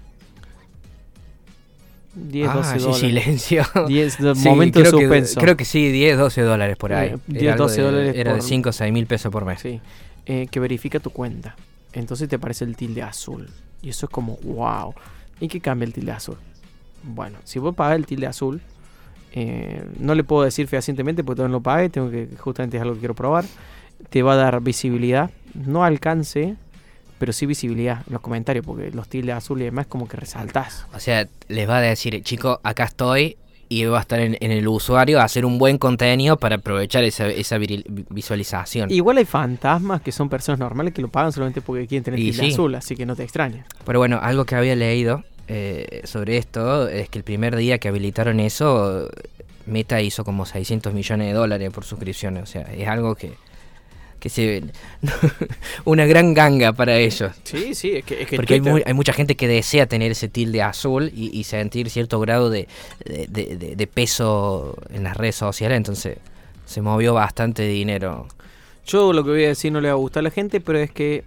[2.14, 3.00] 10, ah, 12 sí, dólares.
[3.00, 3.62] silencio.
[3.88, 5.40] 10 de- Sí, momento de creo que- suspenso.
[5.40, 7.08] creo que sí, 10, 12 dólares por ahí.
[7.10, 9.30] Eh, Era 10, algo 12 de- dólares Era de por- 5 o 6 mil pesos
[9.32, 9.60] por mes.
[9.60, 9.80] Sí.
[10.26, 11.56] eh, que verifica tu cuenta.
[11.92, 13.48] Entonces te aparece el tilde azul.
[13.82, 14.94] Y eso es como, wow.
[15.40, 16.36] ¿Y qué cambia el tilde azul?
[17.02, 18.60] Bueno, si vos pagas el tilde azul,
[19.32, 22.82] eh, no le puedo decir fehacientemente porque todavía no lo pagué, tengo que, justamente es
[22.82, 23.44] algo que quiero probar.
[24.10, 26.54] Te va a dar visibilidad, no alcance,
[27.20, 30.86] pero sí visibilidad en los comentarios, porque los tildes azul y demás como que resaltas.
[30.94, 33.36] O sea, les va a decir, chico, acá estoy
[33.68, 37.28] y va a estar en, el usuario a hacer un buen contenido para aprovechar esa,
[37.28, 38.90] esa visualización.
[38.90, 42.48] Igual hay fantasmas que son personas normales que lo pagan solamente porque quieren tener tilde
[42.48, 43.66] azul, así que no te extraña.
[43.84, 47.88] Pero bueno, algo que había leído eh, sobre esto es que el primer día que
[47.88, 49.10] habilitaron eso,
[49.66, 52.44] Meta hizo como 600 millones de dólares por suscripciones.
[52.44, 53.34] O sea, es algo que,
[54.20, 54.62] que se
[55.84, 57.32] una gran ganga para ellos.
[57.42, 61.42] Sí, sí, es que, Porque hay, mucha gente que desea tener ese tilde azul y,
[61.44, 62.68] sentir cierto grado de,
[63.04, 66.18] de, peso en las redes sociales, entonces
[66.66, 68.28] se movió bastante dinero.
[68.86, 70.78] Yo lo que voy a decir no le va a gustar a la gente, pero
[70.78, 71.24] es que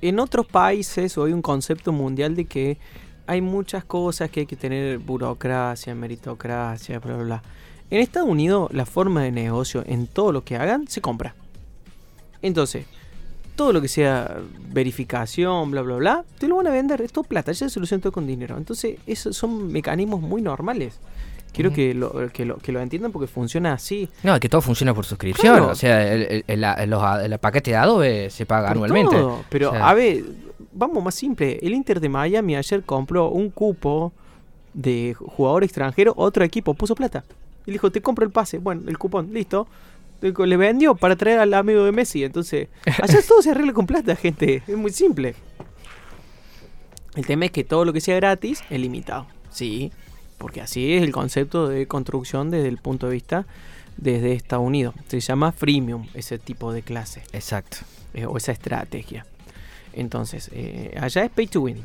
[0.00, 2.78] en otros países hay un concepto mundial de que
[3.26, 7.42] hay muchas cosas que hay que tener burocracia, meritocracia, bla, bla, bla.
[7.90, 11.34] En Estados Unidos, la forma de negocio en todo lo que hagan se compra.
[12.42, 12.86] Entonces,
[13.56, 14.36] todo lo que sea
[14.70, 17.00] verificación, bla, bla, bla, te lo van a vender.
[17.00, 18.56] Es todo plata, ya se soluciona todo con dinero.
[18.56, 20.98] Entonces, esos son mecanismos muy normales.
[21.52, 24.10] Quiero que, lo, que, lo, que lo entiendan porque funciona así.
[24.22, 25.60] No, que todo funciona por suscripción.
[25.62, 29.16] O sea, el, el, paquete de Adobe se paga anualmente.
[29.48, 30.22] pero, a ver,
[30.72, 31.58] vamos más simple.
[31.62, 34.12] El Inter de Miami ayer compró un cupo
[34.74, 37.24] de jugador extranjero, otro equipo puso plata.
[37.64, 38.58] Y dijo, te compro el pase.
[38.58, 39.66] Bueno, el cupón, listo.
[40.20, 42.24] Le vendió para traer al amigo de Messi.
[42.24, 42.68] Entonces,
[43.02, 44.62] allá todo se arregla con plata, gente.
[44.66, 45.34] Es muy simple.
[47.14, 49.26] El tema es que todo lo que sea gratis es limitado.
[49.50, 49.90] Sí,
[50.38, 53.46] porque así es el concepto de construcción desde el punto de vista
[53.96, 54.94] desde Estados Unidos.
[55.08, 57.22] Se llama freemium, ese tipo de clase.
[57.32, 57.78] Exacto.
[58.12, 59.26] Eh, o esa estrategia.
[59.92, 61.84] Entonces, eh, allá es pay to win.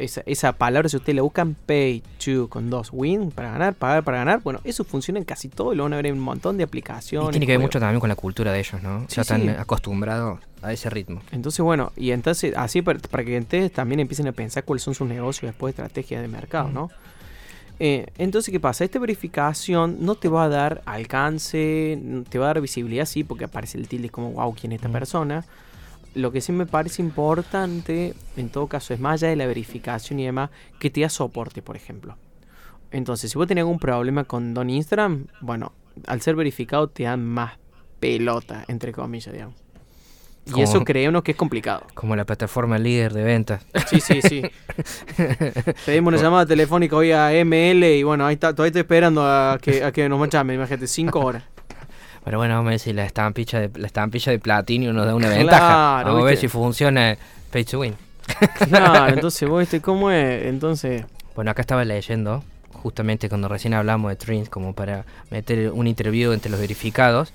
[0.00, 4.02] Esa, esa, palabra, si ustedes la buscan, pay to con dos, win para ganar, pagar
[4.02, 6.20] para ganar, bueno, eso funciona en casi todo y lo van a ver en un
[6.20, 7.28] montón de aplicaciones.
[7.28, 9.06] Y tiene que ver mucho también con la cultura de ellos, ¿no?
[9.08, 11.22] ya están acostumbrados a ese ritmo.
[11.32, 15.08] Entonces, bueno, y entonces, así para, que ustedes también empiecen a pensar cuáles son sus
[15.08, 16.90] negocios después de estrategia de mercado, ¿no?
[17.82, 18.84] Eh, entonces, ¿qué pasa?
[18.84, 23.44] Esta verificación no te va a dar alcance, te va a dar visibilidad, sí, porque
[23.44, 25.46] aparece el tilde como, wow, ¿quién es esta persona?
[26.14, 30.18] Lo que sí me parece importante, en todo caso, es más allá de la verificación
[30.20, 32.16] y demás, que te da soporte, por ejemplo.
[32.90, 35.72] Entonces, si vos tenés algún problema con Don Instagram, bueno,
[36.06, 37.58] al ser verificado te dan más
[38.00, 39.56] pelota, entre comillas, digamos.
[40.56, 41.86] Y eso creemos que es complicado.
[41.94, 43.64] Como la plataforma líder de ventas.
[43.88, 44.42] Sí, sí, sí.
[45.86, 49.58] Pedimos una llamada telefónica hoy a ML y bueno, ahí está, todavía estoy esperando a
[49.60, 51.44] que, a que nos llamen, imagínate, cinco horas.
[52.24, 55.14] Pero bueno, vamos a ver si la estampilla de, la estampilla de platino nos da
[55.14, 56.02] una ventaja.
[56.04, 57.16] Vamos a ver si funciona
[57.50, 57.94] Pay to Win.
[58.68, 60.46] Claro, entonces vos este, ¿cómo es?
[60.46, 61.04] Entonces.
[61.34, 66.32] Bueno, acá estaba leyendo, justamente cuando recién hablamos de Trins, como para meter un interview
[66.32, 67.32] entre los verificados,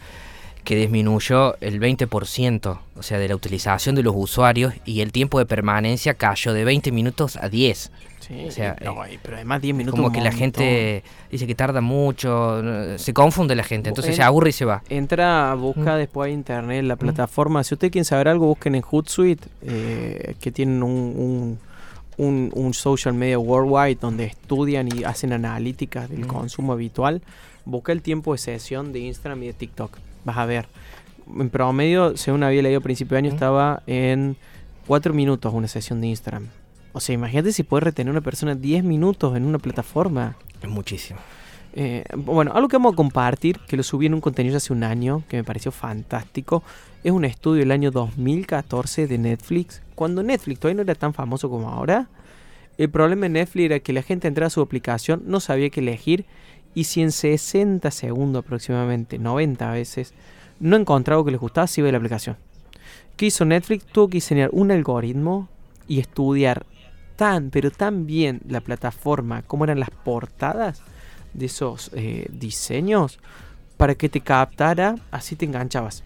[0.66, 5.40] que disminuyó el 20%, o sea, de la utilización de los usuarios y el tiempo
[5.40, 7.92] de permanencia cayó de 20 minutos a 10.
[8.20, 10.00] Sí, o sea, eh, pero además 10 minutos.
[10.00, 14.50] Como que la gente dice que tarda mucho, se confunde la gente, entonces se aburre
[14.50, 14.82] y se va.
[14.90, 15.98] Entra, busca mm.
[16.00, 17.00] después a internet la mm.
[17.00, 17.64] plataforma.
[17.64, 21.60] Si usted quiere saber algo, busquen en Hootsuite, eh, que tienen un,
[22.18, 26.28] un, social media worldwide donde estudian y hacen analíticas del mm.
[26.28, 27.22] consumo habitual.
[27.66, 30.00] Busca el tiempo de sesión de Instagram y de TikTok.
[30.26, 30.68] Vas a ver.
[31.40, 34.36] En promedio, según había leído a principio de año, estaba en
[34.88, 36.50] 4 minutos una sesión de Instagram.
[36.92, 40.36] O sea, imagínate si puedes retener a una persona 10 minutos en una plataforma.
[40.62, 41.20] Es muchísimo.
[41.74, 44.84] Eh, bueno, algo que vamos a compartir, que lo subí en un contenido hace un
[44.84, 46.64] año, que me pareció fantástico,
[47.04, 49.82] es un estudio del año 2014 de Netflix.
[49.94, 52.08] Cuando Netflix todavía no era tan famoso como ahora,
[52.78, 55.82] el problema de Netflix era que la gente entraba a su aplicación, no sabía qué
[55.82, 56.26] elegir,
[56.76, 60.14] y si en 60 segundos aproximadamente, 90 veces,
[60.60, 62.38] no encontraba que les gustaba, se iba la aplicación.
[63.16, 63.86] ¿Qué hizo Netflix?
[63.86, 65.48] Tuvo que diseñar un algoritmo
[65.88, 66.66] y estudiar
[67.16, 70.82] tan, pero tan bien la plataforma, como eran las portadas
[71.34, 73.20] de esos eh, diseños,
[73.78, 76.04] para que te captara, así te enganchabas.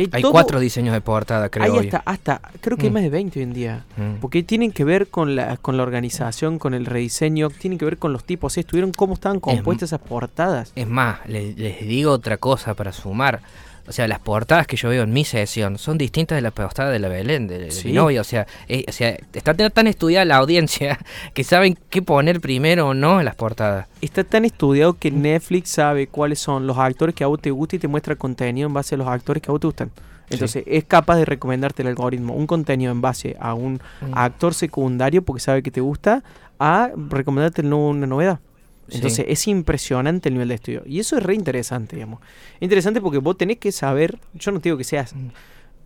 [0.00, 1.72] Hay, cuatro diseños de portada, creo.
[1.72, 2.94] Hay hasta, hasta, creo que hay mm.
[2.94, 3.84] más de 20 hoy en día.
[3.96, 4.20] Mm.
[4.20, 7.98] Porque tienen que ver con la, con la organización, con el rediseño, tienen que ver
[7.98, 8.56] con los tipos.
[8.58, 10.72] Estuvieron cómo estaban compuestas esas portadas.
[10.74, 13.42] Es más, les, les digo otra cosa para sumar.
[13.88, 16.92] O sea, las portadas que yo veo en mi sesión son distintas de las portadas
[16.92, 18.20] de la Belén, de, mi novia.
[18.20, 18.46] O sea,
[18.88, 20.98] o sea, está tan estudiada la audiencia
[21.34, 23.86] que saben qué poner primero o no en las portadas.
[24.00, 27.78] Está tan estudiado que Netflix sabe cuáles son los actores que a vos te gustan
[27.78, 29.90] y te muestra contenido en base a los actores que a vos te gustan.
[30.28, 34.12] Entonces es capaz de recomendarte el algoritmo un contenido en base a un Mm.
[34.14, 36.24] actor secundario porque sabe que te gusta
[36.58, 38.40] a recomendarte una novedad.
[38.88, 38.96] Sí.
[38.96, 40.82] Entonces es impresionante el nivel de estudio.
[40.86, 42.20] Y eso es re interesante, digamos.
[42.60, 45.28] Interesante porque vos tenés que saber, yo no te digo que seas Mm.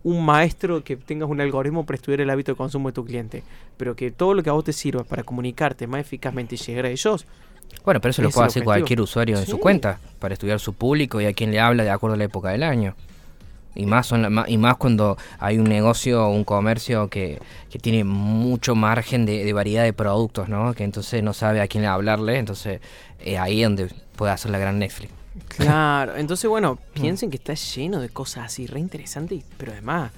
[0.03, 3.43] un maestro que tengas un algoritmo para estudiar el hábito de consumo de tu cliente,
[3.77, 6.85] pero que todo lo que a vos te sirva para comunicarte más eficazmente y llegar
[6.85, 7.25] a ellos,
[7.85, 8.65] Bueno, pero eso lo puede hacer objetivo.
[8.65, 9.57] cualquier usuario en su Sí.
[9.59, 12.49] cuenta para estudiar su público y a quién le habla de acuerdo a la época
[12.49, 12.95] del año.
[13.75, 18.03] Y más, son y más cuando hay un negocio o un comercio que, que tiene
[18.03, 20.73] mucho margen de, de variedad de productos, ¿no?
[20.73, 22.81] Que entonces no sabe a quién hablarle, entonces
[23.19, 25.11] es ahí donde puede hacer la gran Netflix.
[25.47, 27.01] Claro, entonces bueno, Mm.
[27.01, 30.11] piensen que está lleno de cosas así re interesantes, pero además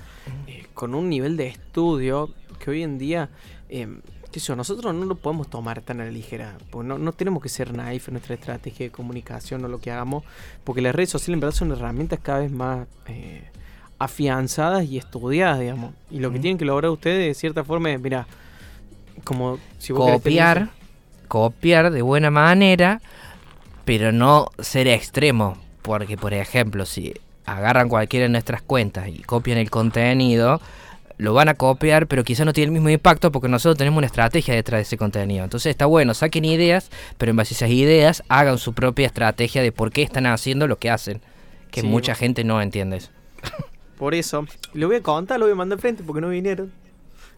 [0.47, 3.29] eh, con un nivel de estudio que hoy en día,
[3.69, 3.87] eh,
[4.33, 7.13] qué sé yo, nosotros no lo podemos tomar tan a la ligera, porque no, no
[7.13, 10.23] tenemos que ser naif en nuestra estrategia de comunicación o lo que hagamos,
[10.63, 13.43] porque las redes sociales en verdad son herramientas cada vez más eh,
[13.99, 16.41] afianzadas y estudiadas, digamos, y lo que Mm.
[16.41, 18.27] tienen que lograr ustedes de cierta forma es, mira,
[19.23, 20.69] como si vos tener- Copiar,
[21.27, 23.01] copiar de buena manera,
[23.85, 25.57] pero no ser extremo.
[25.81, 27.13] Porque, por ejemplo, si
[27.45, 30.61] agarran cualquiera de nuestras cuentas y copian el contenido,
[31.23, 34.07] lo van a copiar, pero quizá no tiene el mismo impacto porque nosotros tenemos una
[34.07, 35.43] estrategia detrás de ese contenido.
[35.43, 39.61] Entonces está bueno, saquen ideas, pero en base a esas ideas hagan su propia estrategia
[39.61, 41.21] de por qué están haciendo lo que hacen.
[41.71, 43.09] Que Sí, mucha gente no entiende eso.
[43.97, 46.71] Por eso, lo voy a contar, lo voy a mandar frente porque no vinieron.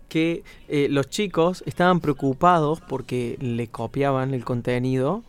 [0.09, 5.23] Que eh, los chicos estaban preocupados porque le copiaban el contenido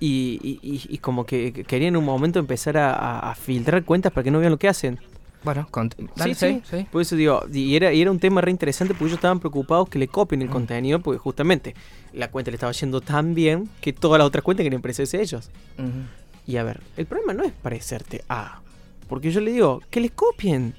[0.00, 3.34] y, y- y- y como que que querían en un momento empezar a, a- a
[3.34, 4.98] filtrar cuentas para que no vean lo que hacen.
[5.44, 5.68] Bueno,
[6.16, 6.86] dale, sí, sí, sí.
[6.90, 9.88] Por eso digo, y era, y era un tema re interesante porque ellos estaban preocupados
[9.88, 10.42] que le copien Mm.
[10.42, 11.74] el contenido porque justamente
[12.12, 15.20] la cuenta le estaba yendo tan bien que todas las otras cuentas querían parecerse a
[15.20, 15.50] ellos.
[16.46, 18.60] Y a ver, el problema no es parecerte a.
[19.08, 20.74] Porque yo le digo, que les copien.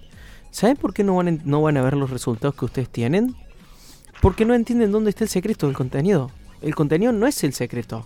[0.51, 3.35] ¿Saben por qué no van, a, no van a ver los resultados que ustedes tienen?
[4.21, 6.31] Porque no entienden dónde está el secreto del contenido.
[6.61, 8.05] El contenido no es el secreto.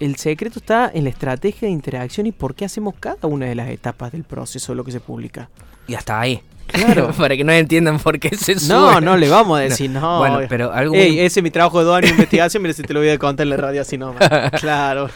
[0.00, 3.54] El secreto está en la estrategia de interacción y por qué hacemos cada una de
[3.54, 5.50] las etapas del proceso de lo que se publica.
[5.86, 6.40] Y hasta ahí.
[6.68, 7.10] Claro.
[7.18, 8.68] Para que no entiendan por qué se sube.
[8.74, 10.18] No, no le vamos a decir, no.
[10.18, 12.72] Bueno, pero algo Ey, muy- ese es mi trabajo de dos años de investigación, mira
[12.72, 14.26] si te lo voy a contar en la radio así nomás.
[14.60, 15.10] claro.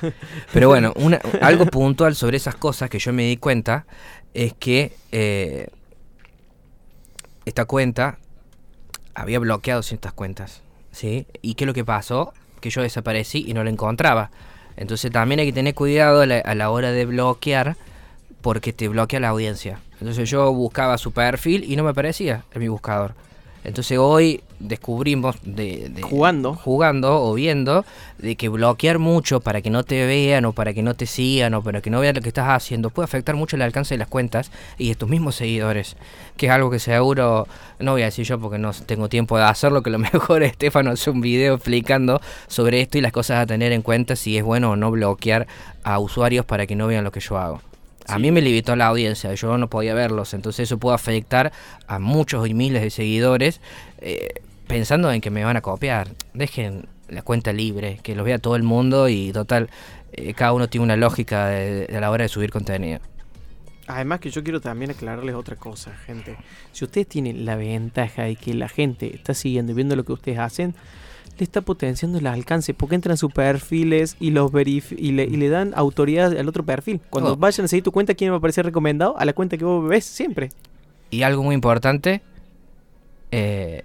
[0.53, 3.87] Pero bueno, una- algo puntual sobre esas cosas que yo me di cuenta
[4.35, 5.69] es que eh,
[7.45, 8.19] esta cuenta
[9.15, 11.27] había bloqueado ciertas cuentas, ¿sí?
[11.41, 12.33] ¿Y qué es lo que pasó?
[12.61, 14.31] Que yo desaparecí y no la encontraba.
[14.77, 17.77] Entonces también hay que tener cuidado a la, a la hora de bloquear
[18.41, 19.81] porque te bloquea la audiencia.
[20.01, 23.15] Entonces yo buscaba su perfil y no me aparecía en mi buscador.
[23.65, 26.55] Entonces hoy descubrimos de, de- Jugando.
[26.55, 27.85] jugando o viendo
[28.19, 31.55] de que bloquear mucho para que no te vean o para que no te sigan
[31.55, 33.99] o para que no vean lo que estás haciendo puede afectar mucho el alcance de
[33.99, 35.97] las cuentas y de tus mismos seguidores,
[36.37, 37.49] que es algo que seguro
[37.79, 40.91] no voy a decir yo porque no tengo tiempo de hacerlo, que lo mejor Estefano
[40.91, 44.45] hace un video explicando sobre esto y las cosas a tener en cuenta si es
[44.45, 45.47] bueno o no bloquear
[45.83, 47.61] a usuarios para que no vean lo que yo hago.
[48.07, 48.21] A Sí.
[48.21, 51.53] mí me limitó la audiencia, yo no podía verlos, entonces eso puede afectar
[51.87, 53.61] a muchos y miles de seguidores
[53.99, 54.29] eh,
[54.67, 56.09] pensando en que me van a copiar.
[56.35, 59.71] Dejen la cuenta libre, que los vea todo el mundo y total,
[60.13, 63.01] eh, cada uno tiene una lógica de- de a la hora de subir contenido.
[63.87, 66.37] Además que yo quiero también aclararles otra cosa, gente.
[66.73, 70.13] Si ustedes tienen la ventaja de que la gente está siguiendo y viendo lo que
[70.13, 70.75] ustedes hacen,
[71.39, 75.37] le está potenciando el alcance, porque entran sus perfiles y los verif y le, y
[75.37, 77.01] le dan autoridad al otro perfil.
[77.11, 77.37] Cuando Oh.
[77.37, 79.19] vayan a seguir tu cuenta, ¿quién va a aparecer recomendado?
[79.19, 80.51] A la cuenta que vos ves siempre.
[81.11, 82.23] Y algo muy importante,
[83.31, 83.83] eh,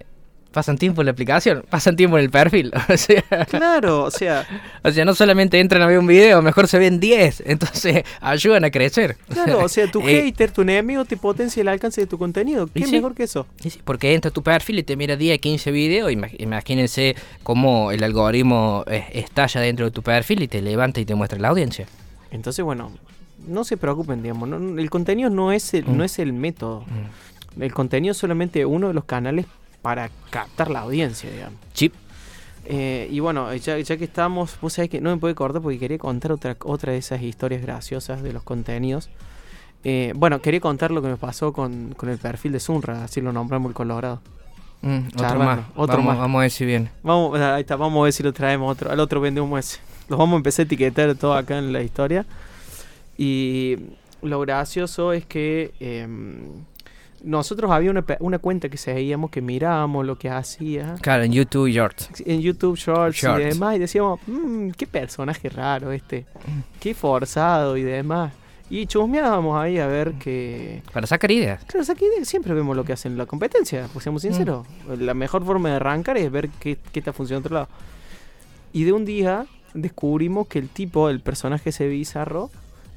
[0.52, 2.72] pasan tiempo en la aplicación, pasan tiempo en el perfil.
[2.88, 4.46] o, sea, Claro, o sea,
[4.82, 8.64] o sea, no solamente entran a ver un video, mejor se ven 10, entonces ayudan
[8.64, 9.16] a crecer.
[9.28, 12.66] claro, o sea, tu Eh, hater, tu enemigo te potencia el alcance de tu contenido.
[12.72, 12.92] ¿Qué sí.
[12.92, 13.46] mejor que eso?
[13.60, 16.10] Sí, porque entra a tu perfil y te mira 10, 15 videos.
[16.10, 21.04] ima- Imagínense cómo el algoritmo eh, estalla dentro de tu perfil y te levanta y
[21.04, 21.86] te muestra la audiencia.
[22.30, 22.90] Entonces, bueno,
[23.46, 24.48] no se preocupen, digamos.
[24.48, 25.96] no- el contenido no es el, Mm.
[25.96, 26.84] no es el método.
[27.58, 29.46] El contenido es solamente uno de los canales
[29.82, 31.58] para captar la audiencia, digamos.
[31.72, 31.94] Chip.
[32.64, 35.78] Eh, y bueno, ya, ya que estamos, vos sabés que no me puede cortar porque
[35.78, 39.10] quería contar otra, otra de esas historias graciosas de los contenidos.
[39.82, 43.20] Eh, bueno, quería contar lo que me pasó con, con el perfil de Sunra, así
[43.20, 44.20] lo nombramos el Colorado.
[44.82, 45.60] Mm, otro más.
[45.74, 46.18] otro vamos, más.
[46.18, 46.90] vamos a ver si viene.
[47.02, 49.80] Vamos, ahí está, vamos a ver si lo traemos otro, al otro vendemos ese.
[50.08, 52.26] Los vamos a empezar a etiquetar todo acá en la historia.
[53.16, 53.76] Y
[54.22, 56.64] lo gracioso es que em,
[57.22, 61.68] nosotros había una, una cuenta que seguíamos, que mirábamos lo que hacía Claro, en YouTube
[61.68, 62.10] Shorts.
[62.24, 63.40] en YouTube Shorts, Shorts.
[63.40, 66.26] y demás, y decíamos, "Mm, qué personaje raro este,
[66.80, 68.32] qué forzado y demás.
[68.72, 70.80] Y chusmeábamos ahí a ver que...
[70.92, 71.64] Para sacar ideas.
[71.64, 74.64] Claro, aquí siempre vemos lo que hacen en la competencia, pues seamos sinceros.
[74.96, 77.68] La mejor forma de arrancar es ver qué, qué está funcionando otro lado.
[78.72, 82.48] Y de un día descubrimos que el tipo, el personaje ese bizarro,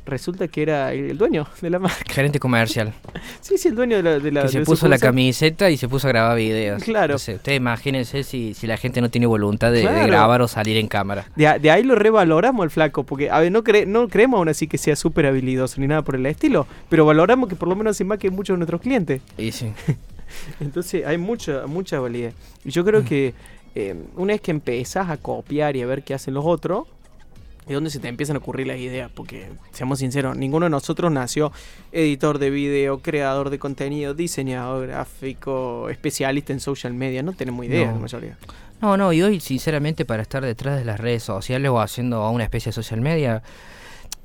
[0.05, 2.03] resulta que era el dueño de la marca.
[2.09, 2.93] Gerente comercial.
[3.41, 4.19] sí, sí, el dueño de la...
[4.19, 6.83] De la que se de puso la camiseta y se puso a grabar videos.
[6.83, 7.13] Claro.
[7.13, 10.87] Entonces, ustedes imagínense si, si la gente no tiene voluntad de, grabar o salir en
[10.87, 11.25] cámara.
[11.35, 14.67] De, ahí lo revaloramos al flaco, porque a ver, no, cre- no creemos aún así
[14.67, 17.95] que sea súper habilidoso ni nada por el estilo, pero valoramos que por lo menos
[17.95, 19.21] hace más que muchos de nuestros clientes.
[19.37, 19.71] Y sí.
[20.59, 22.33] Entonces hay mucha, mucha validez.
[22.65, 23.33] Y yo creo que
[23.75, 26.85] eh, una vez que empezás a copiar y a ver qué hacen los otros,
[27.67, 31.11] es donde se te empiezan a ocurrir las ideas, porque seamos sinceros, ninguno de nosotros
[31.11, 31.51] nació
[31.91, 37.87] editor de video, creador de contenido, diseñador gráfico, especialista en social media, no tenemos idea
[37.87, 37.93] No.
[37.93, 38.37] la mayoría.
[38.81, 42.43] No, no, y hoy sinceramente para estar detrás de las redes sociales o haciendo una
[42.43, 43.41] especie de social media,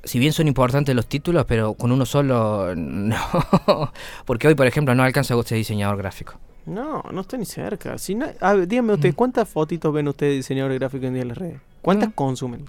[0.03, 3.91] si bien son importantes los títulos, pero con uno solo no.
[4.25, 6.33] Porque hoy, por ejemplo, no alcanza a ser diseñador gráfico.
[6.65, 7.97] No, no está ni cerca.
[7.97, 11.21] Si no, a ver, dígame usted, ¿cuántas fotitos ven ustedes de diseñadores gráficos en día
[11.23, 11.61] en las redes?
[11.81, 12.15] ¿Cuántas No.
[12.15, 12.63] consumen?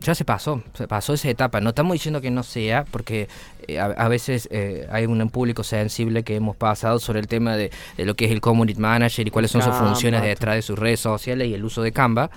[0.00, 1.60] Ya se pasó, se pasó esa etapa.
[1.60, 3.28] No estamos diciendo que no sea, porque
[3.66, 7.56] eh, a, a veces eh, hay un público sensible que hemos pasado sobre el tema
[7.56, 10.54] de, de lo que es el community manager y cuáles son sus Canva, funciones detrás
[10.56, 12.30] de sus redes sociales y el uso de Canva.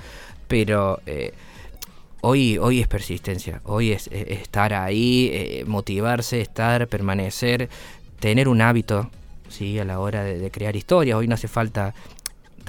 [0.48, 1.34] Pero eh,
[2.22, 7.70] hoy, hoy es persistencia, hoy es, estar ahí, eh, motivarse, estar, permanecer,
[8.20, 9.12] tener un hábito
[9.50, 9.78] ¿sí?
[9.80, 11.18] a la hora de, de crear historias.
[11.18, 11.94] Hoy no hace falta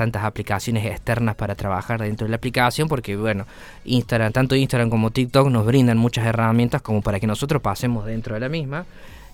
[0.01, 3.45] tantas aplicaciones externas para trabajar dentro de la aplicación porque bueno
[3.85, 8.33] Instagram tanto Instagram como TikTok nos brindan muchas herramientas como para que nosotros pasemos dentro
[8.35, 8.87] de la misma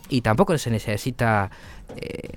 [0.09, 1.51] y tampoco se necesita
[1.97, 2.31] eh,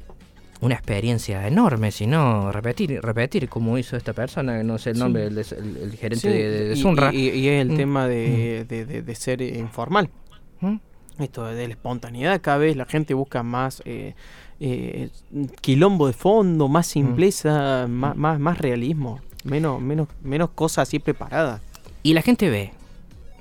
[0.62, 5.02] una experiencia enorme sino repetir repetir como hizo esta persona no sé el Sí.
[5.02, 7.62] nombre el, de- el- el gerente Sí, de, de- de y, Sunra y- y es
[7.62, 7.78] el Mm.
[7.78, 10.10] tema de, de- de- ser informal.
[10.62, 10.76] ¿Mm?
[11.20, 14.14] Esto de la espontaneidad, cada vez la gente busca más eh,
[14.60, 15.10] eh,
[15.62, 21.62] quilombo de fondo, más simpleza, más, más, más realismo, menos, menos, menos cosas así preparadas.
[22.04, 22.72] Y la gente ve,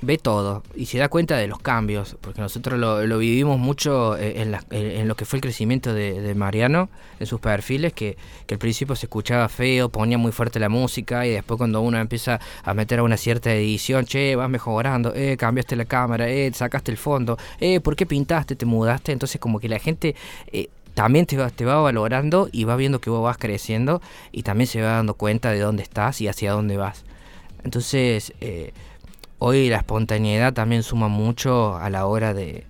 [0.00, 4.16] ve todo y se da cuenta de los cambios, porque nosotros lo, lo vivimos mucho
[4.16, 6.88] eh, en, la- en- en lo que fue el crecimiento de, de Mariano,
[7.18, 8.16] en sus perfiles, que,
[8.46, 11.98] que al principio se escuchaba feo, ponía muy fuerte la música y después cuando uno
[11.98, 16.50] empieza a meter a una cierta edición, che, vas mejorando, eh, cambiaste la cámara, eh,
[16.54, 19.10] sacaste el fondo, eh, ¿por qué pintaste, te mudaste?
[19.12, 20.14] Entonces como que la gente...
[20.52, 20.68] eh,
[20.99, 24.66] también te va, te va valorando y va viendo que vos vas creciendo y también
[24.66, 27.05] se va dando cuenta de dónde estás y hacia dónde vas.
[27.62, 28.72] Entonces, eh,
[29.38, 32.64] hoy la espontaneidad también suma mucho a la hora de,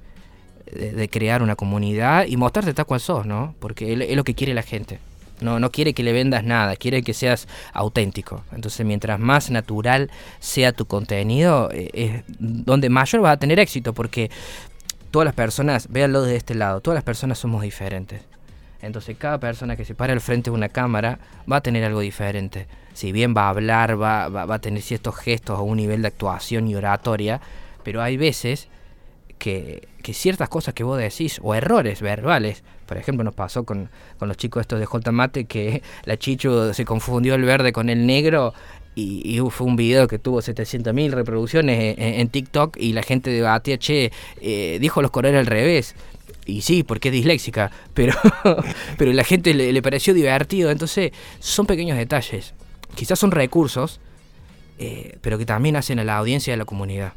[0.71, 3.55] de- de crear una comunidad y mostrarte tal cual sos, ¿no?
[3.61, 4.99] Porque es, lo que quiere la gente.
[5.41, 8.43] No, no quiere que le vendas nada, quiere que seas auténtico.
[8.53, 13.95] Entonces, mientras más natural sea tu contenido, eh, es donde mayor vas a tener éxito,
[13.95, 14.31] porque
[15.11, 18.23] todas las personas, véanlo de este lado, todas las personas somos diferentes.
[18.81, 21.19] Entonces cada persona que se para al frente de una cámara
[21.51, 22.69] va a tener algo diferente.
[22.95, 26.03] Si bien va a hablar, va, va- va a tener ciertos gestos o un nivel
[26.03, 27.41] de actuación y oratoria,
[27.83, 28.69] pero hay veces
[29.39, 33.89] que, que ciertas cosas que vos decís, o errores verbales, por ejemplo nos pasó con,
[34.19, 37.89] con los chicos estos de J Mate, que la Chichu se confundió el verde con
[37.89, 38.53] el negro
[38.99, 43.79] y, y fue un video que tuvo 700.000 reproducciones en, TikTok y la gente debatía,
[43.79, 45.95] che, eh, dijo los colores al revés.
[46.47, 48.15] Y sí, porque es disléxica, pero,
[48.97, 50.73] pero la gente le, pareció divertido.
[50.73, 52.55] Entonces, son pequeños detalles.
[52.97, 54.01] Quizás son recursos,
[54.81, 57.13] eh, pero que también hacen a la audiencia a la comunidad.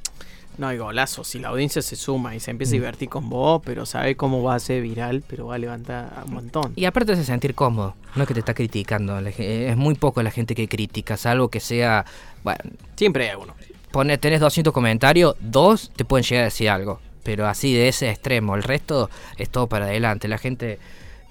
[0.57, 2.79] No hay golazo, si la audiencia se suma y se empieza a Mm.
[2.81, 6.33] divertir con vos, pero sabe cómo va a ser viral, pero va a levantar un
[6.33, 6.73] montón.
[6.75, 9.19] Y aparte te hace sentir cómodo, no es que te está criticando.
[9.31, 12.05] ge- Es muy poco la gente que critica, salvo que sea.
[12.43, 12.59] Bueno,
[12.95, 13.55] Siempre hay uno.
[13.91, 16.99] pone, tenés 200 comentarios, dos te pueden llegar a decir algo.
[17.23, 20.27] Pero así de ese extremo, el resto es todo para adelante.
[20.27, 20.79] La gente.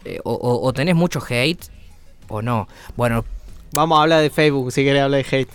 [0.05, 1.63] eh, o, o- o tenés mucho hate
[2.29, 2.69] o no.
[2.97, 3.25] Bueno,
[3.73, 5.51] Vamos a hablar de Facebook, si querés hablar de hate.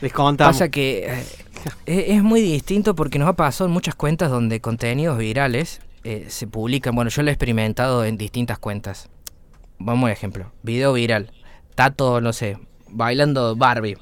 [0.00, 0.54] Descontamos.
[0.54, 1.24] Pasa que eh,
[1.86, 6.46] es, muy distinto porque nos ha pasado en muchas cuentas donde contenidos virales eh, se
[6.46, 6.94] publican.
[6.94, 9.08] Bueno, yo lo he experimentado en distintas cuentas.
[9.78, 10.52] Vamos a ejemplo.
[10.62, 11.32] Video viral.
[11.74, 12.58] Tato, no sé,
[12.88, 13.96] bailando Barbie.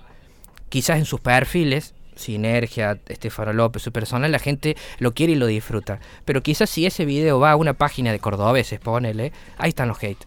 [0.68, 5.46] Quizás en sus perfiles, Sinergia, Estefano López, su persona, la gente lo quiere y lo
[5.46, 6.00] disfruta.
[6.24, 10.02] Pero quizás si ese video va a una página de cordobeses, ponele, ahí están los
[10.02, 10.26] hate.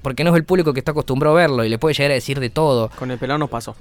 [0.00, 2.14] Porque no es el público que está acostumbrado a verlo y le puede llegar a
[2.14, 2.90] decir de todo.
[2.98, 3.76] Con el pelón nos pasó.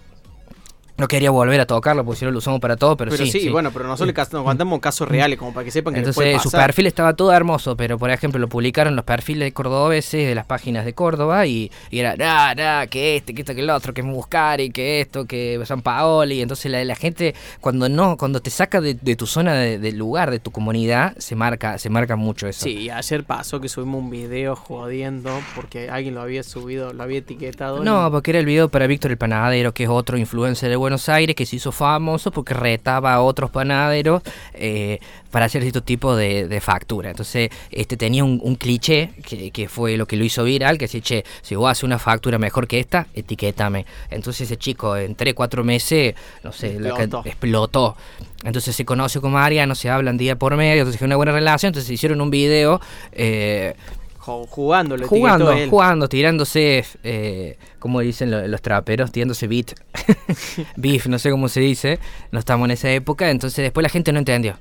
[0.98, 3.32] No quería volver a tocarlo porque si no lo usamos para todo, pero, Pero sí.
[3.32, 3.50] sí, sí.
[3.50, 6.16] bueno, pero nosotros le nos contamos casos reales como para que sepan que les Entonces
[6.32, 6.68] puede su pasar.
[6.68, 10.86] perfil estaba todo hermoso, pero por ejemplo lo publicaron los perfiles cordobeses de las páginas
[10.86, 14.70] de Córdoba y, y era, nah, que este, que esto, que el otro, que Muscari,
[14.72, 16.42] que esto, que San Paoli.
[16.42, 19.98] Entonces la, la gente cuando no, cuando te saca de, de tu zona de- del
[19.98, 22.64] lugar, de tu comunidad, se marca, se marca mucho eso.
[22.66, 27.20] Sí, ayer pasó que subimos un video jodiendo porque alguien lo había subido, lo había
[27.20, 27.84] etiquetado.
[27.84, 30.76] No, y- porque era el video para Víctor el Panadero, que es otro influencer de
[30.82, 34.22] Buenos Aires que se hizo famoso porque retaba a otros panaderos
[34.54, 35.00] eh,
[35.32, 37.10] para hacer cierto tipo de, de factura.
[37.12, 40.86] Entonces, este tenía un, un cliché que, que fue lo que lo hizo viral, que
[40.86, 43.86] decía, che, si vos haces una factura mejor que esta, etiquétame.
[44.10, 47.22] Entonces ese chico en 3, 4 meses, no sé, Explotó.
[47.26, 47.98] explotó.
[48.44, 51.70] Entonces se conoce con Mariano, se hablan día por medio, entonces hay una buena relación,
[51.70, 53.76] entonces hicieron un video eh,
[54.22, 55.70] jugando, lo jugando, él.
[55.70, 59.72] jugando, tirándose, eh, como dicen lo- los traperos, tirándose beat,
[60.76, 62.00] beef, no sé cómo se dice,
[62.32, 64.58] no estamos en esa época, entonces después la gente no entendió.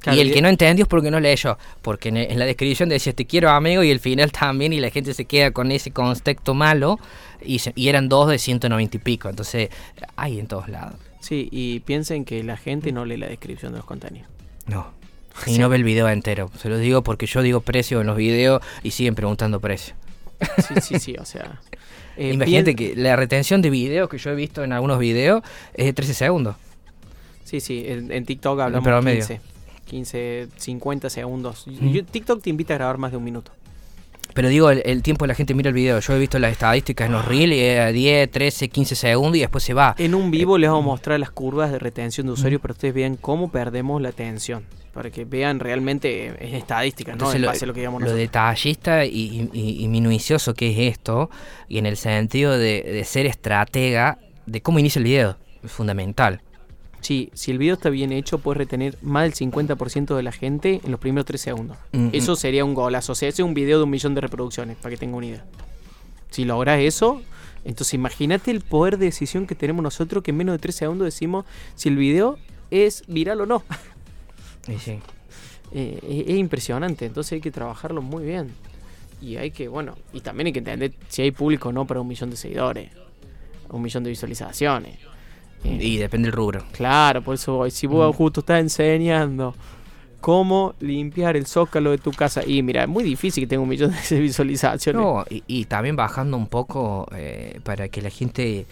[0.00, 2.88] Claro, y el que no entendió es porque no leyó, porque en, en la descripción
[2.88, 5.90] decía te quiero amigo y el final también y la gente se queda con ese
[5.90, 7.00] contexto malo
[7.42, 9.70] y, se- y eran dos de 190 y pico, entonces
[10.16, 10.94] hay en todos lados.
[11.20, 14.28] Sí, y piensen que la gente no lee la descripción de los contenidos.
[14.66, 14.86] No.
[15.46, 15.58] Y Sí.
[15.58, 18.60] no ve el video entero, se lo digo porque yo digo precio en los videos
[18.82, 19.94] y siguen preguntando precio.
[20.66, 21.60] Sí, sí, sí, o sea.
[22.16, 25.42] eh, Imagínate que la retención de videos que yo he visto en algunos videos
[25.74, 26.56] es de 13 segundos.
[27.44, 29.20] Sí, sí, en, en TikTok hablamos promedio.
[29.26, 29.40] 15,
[29.86, 31.66] 15, 50 segundos.
[31.66, 31.88] Mm.
[31.92, 33.52] Yo- TikTok te invita a grabar más de un minuto.
[34.38, 35.98] Pero digo, el, el tiempo la gente mira el video.
[35.98, 39.64] Yo he visto las estadísticas en los reels a 10, 13, 15 segundos y después
[39.64, 39.96] se va.
[39.98, 42.72] En un vivo Eh, les vamos a mostrar las curvas de retención de usuarios para
[42.72, 44.62] que ustedes vean cómo perdemos la atención.
[44.94, 47.32] Para que vean realmente eh, en estadísticas, ¿no?
[47.32, 48.20] En lo, base a lo que digamos lo nosotros.
[48.20, 51.30] detallista y, y- y minucioso que es esto,
[51.68, 56.42] y en el sentido de, de ser estratega de cómo inicia el video, es fundamental.
[57.00, 60.80] Sí, si el video está bien hecho, puedes retener más del 50% de la gente
[60.84, 61.76] en los primeros 3 segundos.
[62.12, 63.12] Eso sería un golazo.
[63.12, 65.26] O sea, ese es un video de un millón de reproducciones, para que tenga una
[65.26, 65.44] idea.
[66.30, 67.22] Si logras eso,
[67.64, 71.06] entonces imagínate el poder de decisión que tenemos nosotros, que en menos de 3 segundos
[71.06, 71.44] decimos
[71.74, 72.38] si el video
[72.70, 73.62] es viral o no.
[74.80, 74.98] Sí.
[75.72, 78.52] Eh, es, es impresionante, entonces hay que trabajarlo muy bien.
[79.20, 82.00] Y hay que, bueno, y también hay que entender si hay público o no para
[82.00, 82.90] un millón de seguidores,
[83.70, 84.98] un millón de visualizaciones.
[85.64, 86.62] Eh, Y depende del rubro.
[86.72, 87.70] Claro, por eso voy.
[87.70, 88.16] Si vos Mm.
[88.16, 89.54] justo estás enseñando
[90.20, 93.68] cómo limpiar el zócalo de tu casa, y mira, es muy difícil que tenga un
[93.68, 95.00] millón de visualizaciones.
[95.00, 98.66] No, y, y también bajando un poco eh, para que la gente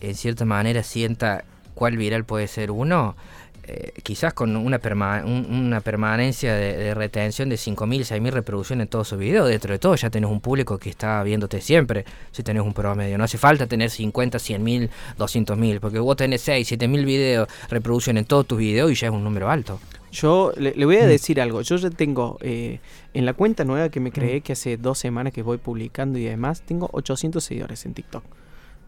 [0.00, 3.16] en cierta manera sienta cuál viral puede ser uno,
[3.64, 8.84] eh, quizás con una, perma- un- una permanencia de, de retención de 5.000, 6.000 reproducciones
[8.86, 12.04] en todos sus videos, dentro de todo ya tenés un público que está viéndote siempre,
[12.32, 13.16] si tenés un promedio.
[13.18, 14.88] No hace falta tener 50, 100.000,
[15.18, 19.12] 200.000, porque vos tenés 6, 7.000 videos, reproducción en todos tus videos y ya es
[19.12, 19.78] un número alto.
[20.10, 21.08] Yo le, le voy a Mm.
[21.08, 21.62] decir algo.
[21.62, 22.80] Yo ya tengo eh,
[23.14, 26.24] en la cuenta nueva que me creé, que hace dos semanas que voy publicando y
[26.24, 28.22] demás, tengo 800 seguidores en TikTok.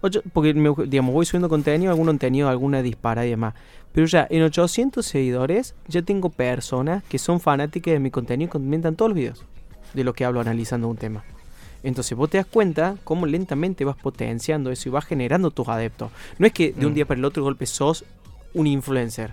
[0.07, 3.55] Ocho- porque, me- digamos, voy subiendo contenido, algún contenido, alguna dispara y demás.
[3.93, 8.51] Pero ya en 800 seguidores ya tengo personas que son fanáticas de mi contenido y
[8.51, 9.45] comentan todos los videos
[9.95, 11.25] de lo que hablo analizando un tema.
[11.83, 16.11] Entonces vos te das cuenta cómo lentamente vas potenciando eso y vas generando tus adeptos.
[16.39, 16.95] No es que de un Mm.
[16.97, 18.05] día para el otro golpe sos
[18.53, 19.33] un influencer.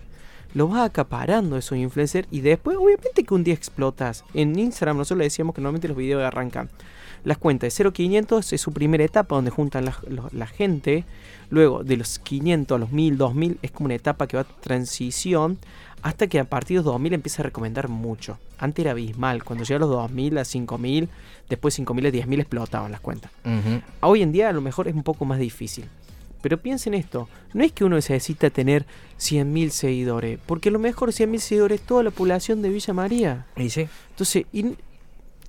[0.54, 4.24] Lo vas acaparando esos influencers y después obviamente que un día explotas.
[4.34, 6.70] En Instagram nosotros le decíamos que normalmente los videos arrancan.
[7.24, 11.06] Las cuentas de 0500 es su primera etapa donde juntan la, gente.
[11.50, 15.60] Luego de los 500 a los 1000, 2000 es como una etapa que va transición
[16.02, 18.40] hasta que a partir de los 2000 empieza a recomendar mucho.
[18.58, 21.10] Antes era abismal, cuando llega a los 2000 a 5000,
[21.48, 23.32] después 5000 a 10000 explotaban las cuentas.
[24.02, 25.86] Hoy en día a lo mejor es un poco más difícil.
[26.42, 28.88] Pero piensen esto, no es que uno necesita tener
[29.20, 33.46] 100.000 seguidores, porque a lo mejor 100.000 seguidores es toda la población de Villa María.
[33.56, 33.88] Y sí.
[34.10, 34.76] Entonces, y-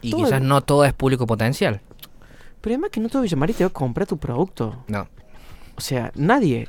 [0.03, 1.81] Y Todo- quizás no todo es público potencial.
[2.61, 4.85] pero además que no todo Villa María te va a comprar tu producto.
[4.89, 5.09] No.
[5.77, 6.69] O sea, nadie.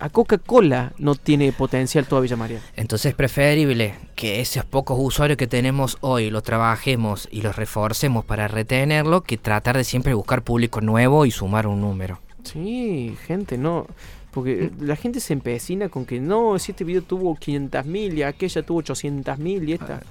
[0.00, 2.60] A Coca-Cola no tiene potencial toda Villa María.
[2.74, 8.24] Entonces es preferible que esos pocos usuarios que tenemos hoy los trabajemos y los reforcemos
[8.24, 12.18] para retenerlo que tratar de siempre buscar público nuevo y sumar un número.
[12.44, 13.86] Sí, gente, no.
[14.32, 18.62] Porque la gente se empecina con que no, si este video tuvo 500.000 y aquella
[18.62, 20.02] tuvo 800.000 y esta.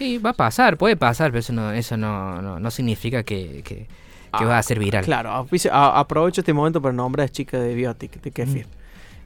[0.00, 3.62] Sí, va a pasar, puede pasar, pero eso no, eso no, no, no significa que,
[3.62, 3.86] que, que
[4.32, 5.04] Ah, va a ser viral.
[5.04, 5.30] Claro,
[5.72, 8.66] a- aprovecho este momento para nombrar a las chicas de Biotic, de Kefir.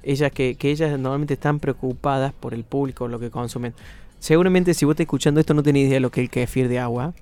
[0.03, 3.73] Ellas que, que ellas normalmente están preocupadas por el público, lo que consumen.
[4.19, 6.69] Seguramente si vos estás escuchando esto no tenés idea de lo que es el kefir
[6.69, 7.13] de agua.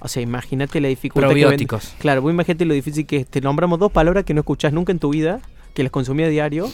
[0.00, 1.94] O sea, imagínate la dificultad que Probióticos.
[1.98, 3.26] Claro, vos imagínate lo difícil que es.
[3.26, 5.40] Te nombramos dos palabras que no escuchás nunca en tu vida,
[5.74, 6.70] que las consumí a diario,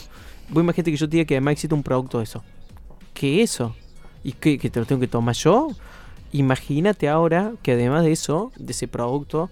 [0.49, 2.43] vos imagínate que yo te diga que además existe un producto de eso.
[3.13, 3.75] ¿Qué eso?
[4.23, 5.69] ¿Y qué, que te lo tengo que tomar yo?
[6.31, 9.49] Imagínate ahora que además de eso, de ese producto,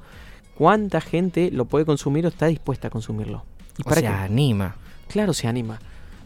[0.56, 3.44] cuánta gente lo puede consumir o está dispuesta a consumirlo.
[3.78, 4.76] ¿Y para se anima.
[5.08, 5.80] Claro, se anima.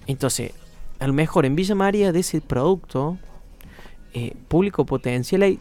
[0.08, 0.54] Entonces,
[1.00, 3.18] a lo mejor en Villa María de ese producto,
[4.14, 5.60] eh, público potencial hay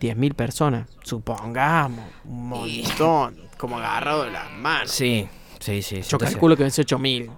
[0.00, 0.88] 10.000 personas.
[1.02, 4.90] Supongamos, un montón, como agarrado de las manos.
[4.90, 5.28] Sí,
[5.60, 6.02] sí, sí.
[6.02, 7.30] Yo calculo que es 8.000.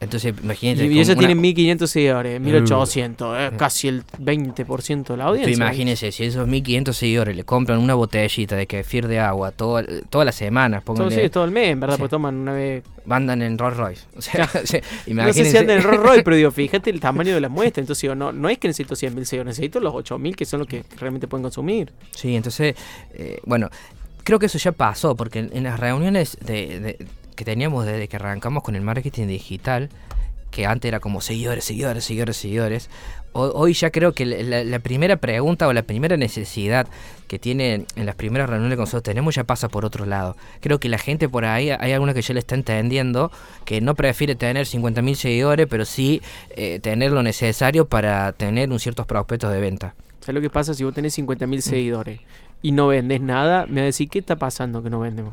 [0.00, 0.86] Entonces, imagínate.
[0.86, 3.56] Y, ellos tienen 1500 seguidores, 1800, uh.
[3.56, 5.54] casi el 20% de la audiencia.
[5.54, 10.24] Imagínense, si esos 1500 seguidores le compran una botellita de kefir de agua toda, todas
[10.24, 11.98] las semanas, todo, sí, todo el mes, ¿verdad?
[11.98, 12.82] Pues toman una vez.
[13.04, 14.02] Mandan en Rolls Royce.
[14.16, 14.48] O sea,
[15.06, 17.82] No sé si andan en Rolls Royce, pero digo, fíjate el tamaño de la muestra.
[17.82, 20.68] Entonces, digo, no, no es que necesito 100.000 seguidores, necesito los 8.000 que son los
[20.68, 21.92] que realmente pueden consumir.
[22.12, 22.74] Sí, entonces,
[23.12, 23.68] eh, bueno,
[24.24, 26.96] creo que eso ya pasó, porque en, las reuniones de
[27.40, 29.88] que teníamos desde que arrancamos con el marketing digital,
[30.50, 32.90] que antes era como seguidores, seguidores, seguidores, seguidores,
[33.32, 36.86] hoy ya creo que la, primera pregunta o la primera necesidad
[37.28, 40.36] que tiene en las primeras reuniones que nosotros tenemos ya pasa por otro lado.
[40.60, 43.32] Creo que la gente por ahí, hay alguna que ya le está entendiendo,
[43.64, 46.20] que no prefiere tener 50.000 seguidores, pero sí
[46.50, 49.94] eh, tener lo necesario para tener un ciertos prospectos de venta.
[50.20, 51.60] ¿Sabes lo que pasa si vos tenés 50.000 mm.
[51.62, 52.20] seguidores
[52.60, 53.64] y no vendes nada?
[53.64, 55.32] Me va a decir, ¿qué está pasando que no vendemos?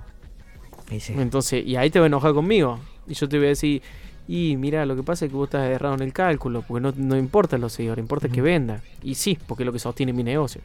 [0.89, 2.79] Entonces, y ahí te va a enojar conmigo.
[3.07, 3.81] Y yo te voy a decir,
[4.27, 6.93] y mira, lo que pasa es que vos estás errado en el cálculo, porque no,
[6.95, 8.81] no importa los seguidores, importa que venda.
[9.01, 10.61] Y sí, porque es lo que sostiene mi negocio.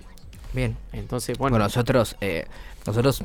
[0.53, 0.77] Bien.
[0.93, 1.59] Entonces, bueno.
[1.59, 2.47] nosotros, eh,
[2.87, 3.25] nosotros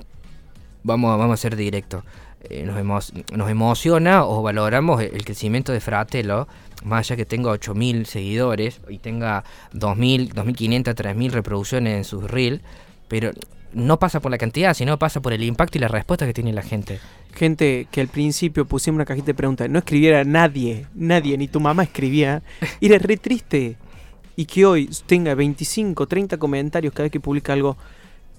[0.83, 2.03] vamos, vamos a ser directos.
[2.41, 6.47] Eh, nos, nos emociona o valoramos el crecimiento de Fratelo,
[6.83, 9.43] más allá que tenga 8.000 seguidores y tenga
[9.73, 12.61] 2.000, 2.500, 3.000 reproducciones en sus reel,
[13.07, 13.31] pero
[13.73, 16.53] no pasa por la cantidad, sino pasa por el impacto y la respuesta que tiene
[16.53, 16.99] la gente.
[17.33, 21.59] Gente que al principio pusimos una cajita de preguntas, no escribiera nadie, nadie, ni tu
[21.59, 22.41] mamá escribía,
[22.81, 23.77] era re triste.
[24.35, 27.75] Y que hoy tenga 25, 30 comentarios cada vez que publica algo,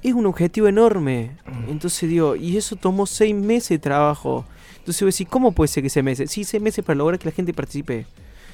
[0.02, 1.32] es un objetivo enorme.
[1.44, 1.70] Mm.
[1.70, 4.44] Entonces digo, y eso tomó seis meses de trabajo.
[4.78, 6.30] Entonces voy a decir, ¿cómo puede ser que seis meses?
[6.30, 8.06] Sí, seis meses para lograr que la gente participe.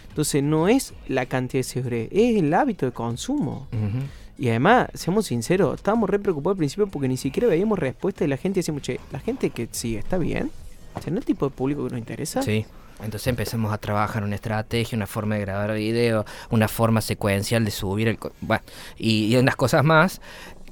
[0.09, 3.67] Entonces no es la cantidad de seguidores, es el hábito de consumo.
[4.37, 8.29] Y además, seamos sinceros, estábamos re preocupados al principio porque ni siquiera veíamos respuesta y
[8.29, 10.51] la gente decía, che, la gente que sigue está bien.
[11.03, 12.43] ¿Será el tipo de público que nos interesa?
[12.43, 12.67] Sí.
[13.03, 17.71] Entonces empezamos a trabajar una estrategia, una forma de grabar video, una forma secuencial de
[17.71, 18.19] subir el...
[18.41, 18.63] Bueno,
[18.97, 20.21] y, unas cosas más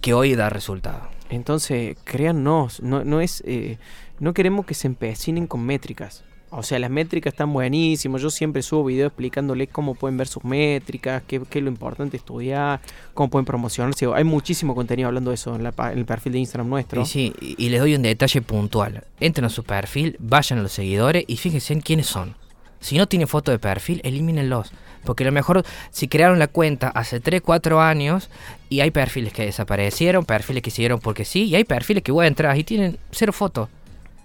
[0.01, 1.09] que hoy da resultado.
[1.31, 3.43] Entonces, créannos, no, no es...
[3.47, 3.79] Eh,
[4.21, 6.25] no queremos que se empecinen con métricas.
[6.55, 8.21] O sea, las métricas están buenísimas.
[8.21, 12.79] Yo siempre subo videos explicándoles cómo pueden ver sus métricas, qué, es lo importante estudiar,
[13.15, 14.07] cómo pueden promocionarse.
[14.15, 17.01] Hay muchísimo contenido hablando de eso en, el perfil de Instagram nuestro.
[17.01, 19.05] Y sí, y les doy un detalle puntual.
[19.19, 22.35] Entren a su perfil, vayan a los seguidores y fíjense en quiénes son.
[22.81, 24.73] Si no tienen foto de perfil, elimínenlos.
[25.05, 28.29] Porque a lo mejor si crearon la cuenta hace 3, 4 años
[28.69, 32.27] y hay perfiles que desaparecieron, perfiles que siguieron porque sí, y hay perfiles que voy
[32.27, 33.71] a entrar y tienen cero fotos.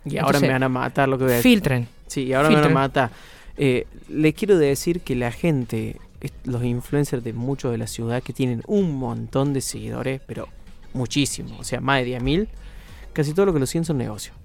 [0.04, 1.52] Y ahora me van a matar lo que voy a decir.
[1.54, 1.97] Filtren.
[2.08, 3.12] Sí, ahora me mata.
[3.58, 6.00] Eh, le quiero decir que la gente,
[6.46, 10.48] los influencers de muchos de la ciudad que tienen un montón de seguidores, pero
[10.94, 12.48] muchísimo, o sea, más de 10.000,
[13.14, 14.36] casi todo lo que lo siguen son negocios.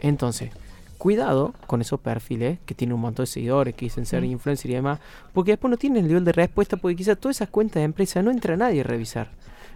[0.00, 0.50] Entonces,
[0.98, 4.26] cuidado con esos perfiles que tienen un montón de seguidores, que dicen ser mm.
[4.26, 5.00] influencers y demás,
[5.32, 8.22] porque después no tienen el nivel de respuesta, porque quizás todas esas cuentas de empresa
[8.22, 9.30] no entra nadie a revisar.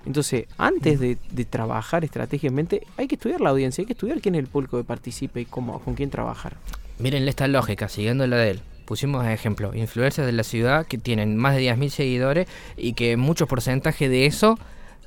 [0.06, 1.16] Entonces, antes de,
[1.48, 4.84] trabajar estratégicamente, hay que estudiar la audiencia, hay que estudiar quién es el público que
[4.84, 6.56] participe y cómo, con quién trabajar.
[6.98, 8.60] Miren esta lógica, siguiendo la de él.
[8.84, 13.48] Pusimos ejemplo, influencers de la ciudad que tienen más de 10.000 seguidores y que muchos
[13.48, 14.58] porcentajes de eso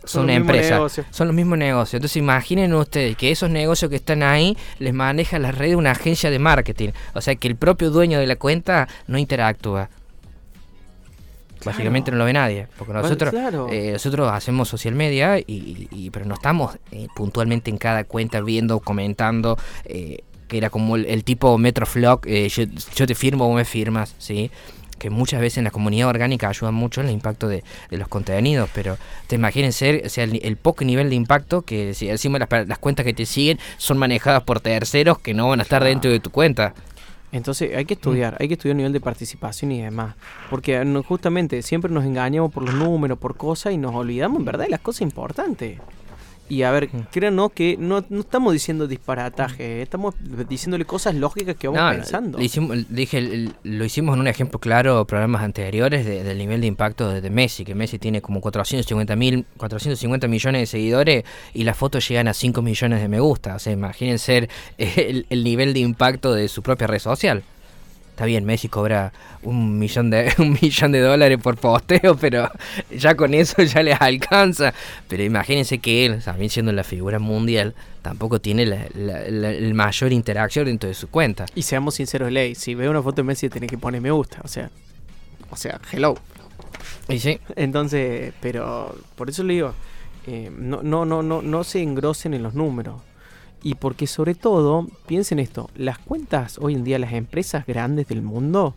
[0.04, 1.96] son, empresas, son los mismos negocios.
[1.96, 5.92] Entonces imaginen ustedes que esos negocios que están ahí les maneja la red de una
[5.92, 6.90] agencia de marketing.
[7.14, 9.90] O sea que el propio dueño de la cuenta no interactúa.
[11.68, 13.34] Básicamente no lo ve nadie, porque nosotros
[13.72, 18.80] eh, nosotros hacemos social media y, pero no estamos eh, puntualmente en cada cuenta viendo,
[18.80, 22.64] comentando, eh, que era como el, tipo Metroflog, yo,
[22.96, 24.50] yo, te firmo o me firmas, ¿sí?
[24.98, 28.70] que muchas veces en la comunidad orgánica ayuda mucho en el impacto de, los contenidos,
[28.74, 28.98] pero
[29.28, 32.80] te imaginen ser, o sea, el, poco nivel de impacto que si encima las, las
[32.80, 36.20] cuentas que te siguen son manejadas por terceros que no van a estar dentro de
[36.20, 36.74] tu cuenta.
[37.32, 40.16] Entonces hay que estudiar, hay que estudiar el nivel de participación y demás.
[40.50, 44.66] Porque justamente siempre nos engañamos por los números, por cosas y nos olvidamos en verdad
[44.66, 45.80] de las cosas importantes.
[46.50, 50.16] Y a ver, créanos que no, no estamos diciendo disparataje, estamos
[50.48, 52.42] diciéndole cosas lógicas que vamos pensando.
[52.42, 57.30] hicimos, dije, lo hicimos en un ejemplo claro, programas anteriores, del nivel de impacto de,
[57.30, 61.24] Messi, que Messi tiene como 450, mil, 450 millones de seguidores
[61.54, 63.56] y las fotos llegan a 5 millones de me gusta.
[63.56, 67.44] O sea, imagínense el, el nivel de impacto de su propia red social.
[68.18, 69.14] Está bien, Messi cobra
[69.44, 72.50] un millón de un millón de dólares por posteo, pero
[72.90, 74.74] ya con eso ya les alcanza.
[75.08, 80.66] Pero imagínense que él, también siendo la figura mundial, tampoco tiene la, la, mayor interacción
[80.66, 81.46] dentro de su cuenta.
[81.54, 84.42] Y seamos sinceros, Ley, si ve una foto de Messi tiene que poner me gusta,
[84.44, 84.72] o sea,
[85.52, 86.16] o sea, hello.
[87.10, 87.40] Y sí.
[87.56, 89.76] Entonces, pero por eso le digo,
[90.26, 92.96] eh, no, no, no, no, no se engrosen en los números.
[93.64, 98.22] Y porque sobre todo, piensen esto, las cuentas hoy en día, las empresas grandes del
[98.22, 98.76] mundo,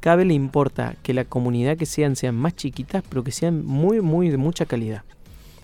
[0.00, 3.64] cada vez le importa que la comunidad que sean sean más chiquitas, pero que sean
[3.64, 5.02] muy, muy de mucha calidad.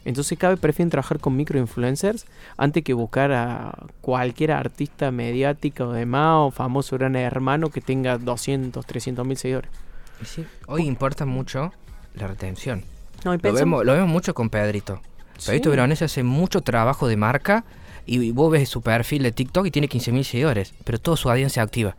[0.05, 2.27] Entonces cada vez prefieren trabajar con microinfluencers
[2.57, 8.19] antes que buscar a cualquier artista mediático o demás o famoso gran hermano que tenga
[8.19, 9.71] 200, 300 mil seguidores.
[10.67, 11.73] Hoy importa mucho
[12.15, 12.83] la retención.
[13.25, 15.01] lo, vemos, lo vemos mucho con Pedrito.
[15.45, 17.65] Pedrito Veronese hace mucho trabajo de marca
[18.07, 21.63] y vos ves su perfil de TikTok y tiene 15.000 seguidores, pero toda su audiencia
[21.63, 21.95] activa.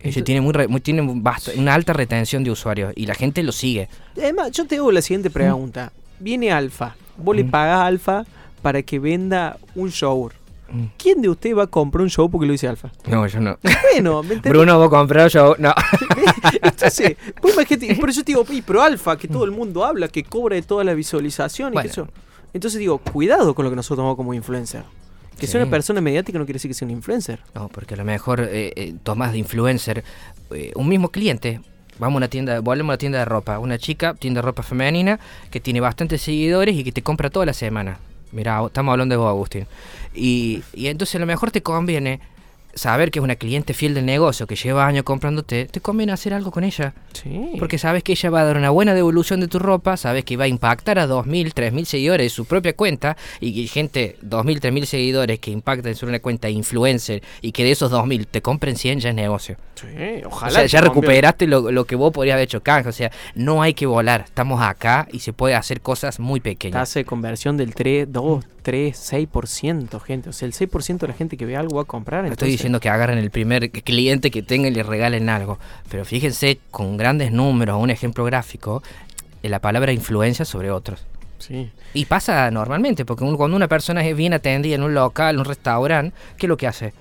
[0.00, 3.88] Ese tiene muy, tiene una alta retención de usuarios y la gente lo sigue.
[4.18, 5.92] Además, yo te hago la siguiente pregunta.
[6.20, 8.26] Viene Alfa, vos le pagás a Alfa
[8.60, 10.30] para que venda un show.
[10.98, 12.90] ¿Quién de ustedes va a comprar un show porque lo dice Alfa?
[13.06, 13.58] No, yo no.
[13.92, 15.54] Bueno, Bruno va a comprar un show.
[15.58, 15.72] No.
[16.62, 17.54] Entonces, pues
[17.98, 20.84] por eso te digo, pero Alfa, que todo el mundo habla, que cobra de toda
[20.84, 22.08] la visualización y que eso.
[22.52, 24.84] Entonces digo, cuidado con lo que nosotros tomamos como influencer.
[25.38, 27.40] Que sea una persona mediática no quiere decir que sea un influencer.
[27.54, 30.04] No, porque a lo mejor eh, eh tomas de influencer
[30.50, 31.60] eh, un mismo cliente.
[31.98, 33.58] Vamos a una tienda, volvemos a una tienda de ropa.
[33.58, 35.20] Una chica, tienda de ropa femenina,
[35.50, 37.98] que tiene bastantes seguidores y que te compra toda la semana.
[38.32, 39.66] Mira, estamos hablando de vos, Agustín.
[40.14, 42.20] Y, y entonces a lo mejor te conviene
[42.74, 46.34] saber que es una cliente fiel del negocio que lleva años comprándote, te conviene hacer
[46.34, 46.94] algo con ella.
[47.12, 47.52] Sí.
[47.58, 50.36] Porque sabes que ella va a dar una buena devolución de tu ropa, sabes que
[50.36, 54.84] va a impactar a 2.000, 3.000 seguidores de su propia cuenta y gente, 2.000, 3.000
[54.84, 59.00] seguidores que impactan en una cuenta influencer y que de esos 2.000 te compren 100
[59.00, 59.56] ya es negocio.
[59.74, 59.86] Sí,
[60.24, 60.52] ojalá.
[60.52, 62.88] O sea, ya recuperaste lo, que vos podrías haber hecho canje.
[62.88, 64.22] O sea, no hay que volar.
[64.22, 66.88] Estamos acá y se puede hacer cosas muy pequeñas.
[66.88, 70.30] Tasa de conversión del 3, 2, 3, 6%, gente.
[70.30, 72.24] O sea, el 6% de la gente que ve algo va a comprar.
[72.24, 75.58] Estoy diciendo que agarren el primer cliente que tengan y le regalen algo.
[75.90, 78.82] Pero fíjense, con grandes números, un ejemplo gráfico,
[79.42, 81.04] en la palabra influencia sobre otros.
[81.38, 81.70] Sí.
[81.92, 85.44] Y pasa normalmente, porque cuando una persona es bien atendida en un local, en un
[85.44, 86.94] restaurante, ¿qué es lo que hace?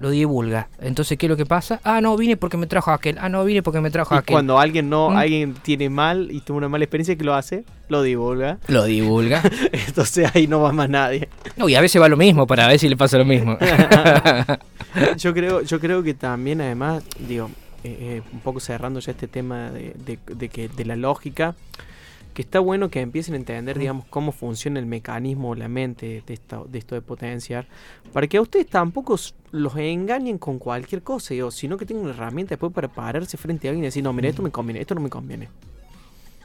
[0.00, 0.68] Lo divulga.
[0.80, 1.78] Entonces, ¿qué es lo que pasa?
[1.84, 3.18] Ah, no, vine porque me trajo aquel.
[3.20, 4.32] Ah, no, vine porque me trajo aquel.
[4.32, 5.16] Cuando alguien no, ¿Mm?
[5.16, 7.64] alguien tiene mal y tuvo una mala experiencia, ¿qué lo hace?
[7.88, 8.58] Lo divulga.
[8.66, 9.42] Lo divulga.
[9.72, 11.28] Entonces ahí no va más nadie.
[11.56, 13.58] No, y a veces va lo mismo para ver si le pasa lo mismo.
[15.18, 17.50] yo creo, yo creo que también además, digo,
[17.84, 19.94] eh, eh, un poco cerrando ya este tema de,
[20.26, 21.54] de, que, de la lógica,
[22.34, 26.34] que está bueno que empiecen a entender, digamos, cómo funciona el mecanismo, la mente de
[26.34, 27.66] esto, de esto de potenciar,
[28.12, 29.16] para que a ustedes tampoco
[29.50, 33.68] los engañen con cualquier cosa, o sino que tengan una herramienta después para pararse frente
[33.68, 35.48] a alguien y decir, no, mira, esto me conviene, esto no me conviene.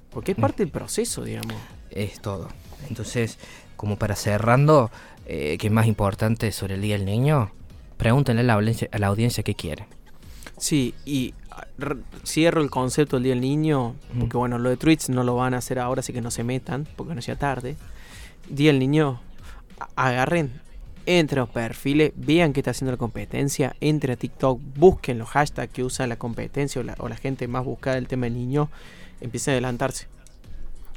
[0.09, 1.55] Porque es parte del proceso, digamos.
[1.91, 2.47] Es todo.
[2.87, 3.37] Entonces,
[3.75, 4.89] como para cerrando,
[5.25, 7.51] eh, ¿qué es más importante sobre el Día del Niño?
[7.97, 9.87] Pregúntenle a la, audiencia, a la audiencia qué quiere.
[10.57, 11.33] Sí, y
[12.23, 15.53] cierro el concepto del Día del Niño, porque bueno, lo de Twitch no lo van
[15.53, 17.75] a hacer ahora, así que no se metan, porque no sea tarde.
[18.49, 19.21] Día del Niño,
[19.95, 20.61] agarren,
[21.05, 25.71] entre los perfiles, vean qué está haciendo la competencia, entre a TikTok, busquen los hashtags
[25.71, 28.69] que usa la competencia o la, gente más buscada del tema del niño,
[29.21, 30.07] empiecen a adelantarse.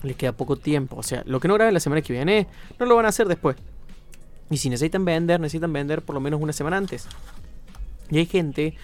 [0.03, 2.47] Les queda poco tiempo, o sea, lo que no graben la semana que viene,
[2.79, 3.57] no lo van a hacer después.
[4.51, 7.07] Y si necesitan vender, necesitan vender por lo menos una semana antes.
[8.11, 8.75] Y hay gente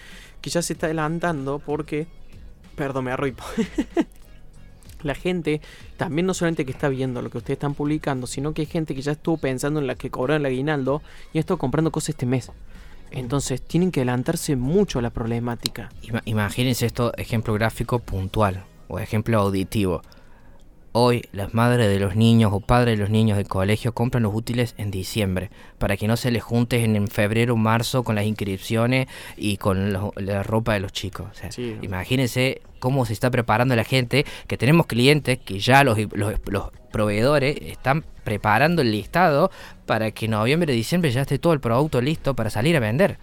[0.45, 2.05] que ya se está adelantando porque...
[2.75, 3.43] Perdón, me arroipo.
[5.01, 5.59] la gente
[5.97, 8.93] también no solamente que está viendo lo que ustedes están publicando, sino que hay gente
[8.93, 11.01] que ya estuvo pensando en la que cobraron el aguinaldo
[11.33, 12.51] y ha estado comprando cosas este mes.
[13.09, 15.89] Entonces tienen que adelantarse mucho a la problemática.
[16.25, 20.03] Imagínense esto, ejemplo gráfico puntual o ejemplo auditivo.
[20.97, 24.33] Hoy las madres de los niños o padres de los niños del colegio compran los
[24.33, 28.23] útiles en diciembre para que no se les junte en, febrero o marzo con las
[28.23, 31.27] inscripciones y con la ropa de los chicos.
[31.81, 36.71] Imagínense cómo se está preparando la gente, que tenemos clientes que ya los, los, los
[36.93, 39.51] proveedores están preparando el listado
[39.85, 43.17] para que en noviembre, diciembre ya esté todo el producto listo para salir a vender.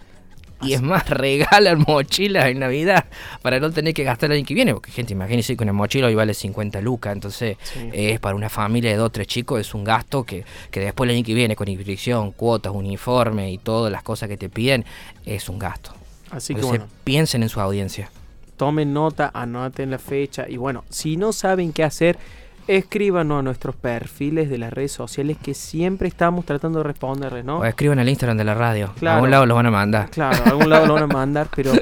[0.63, 3.07] Y es más, regalan mochilas en Navidad
[3.43, 4.75] para no tener que gastar el año que viene.
[4.75, 7.13] Porque, gente, imagínense que una mochila hoy vale 50 lucas.
[7.13, 7.57] Entonces,
[7.93, 11.17] es para una familia de dos tres chicos, es un gasto que, que después el
[11.17, 14.85] año que viene, con inscripción, cuotas, uniforme y todas las cosas que te piden,
[15.25, 15.93] es un gasto.
[16.31, 16.87] Así que bueno.
[17.05, 18.11] piensen en su audiencia.
[18.57, 20.49] Tomen nota, anoten la fecha.
[20.49, 22.19] Y bueno, si no saben qué hacer
[22.67, 27.59] escríbanos a nuestros perfiles de las redes sociales que siempre estamos tratando de responderles, ¿no?
[27.59, 28.93] O escriban al Instagram de la radio.
[29.05, 30.11] A algún lado lo van a mandar.
[30.11, 31.73] Claro, a algún lado lo van a mandar, pero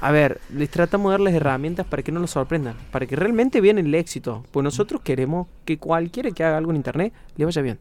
[0.00, 3.60] a ver, les tratamos de darles herramientas para que no nos sorprendan, para que realmente
[3.60, 4.44] vean el éxito.
[4.50, 7.78] Pues nosotros queremos que cualquiera que haga algo en internet le vaya bien.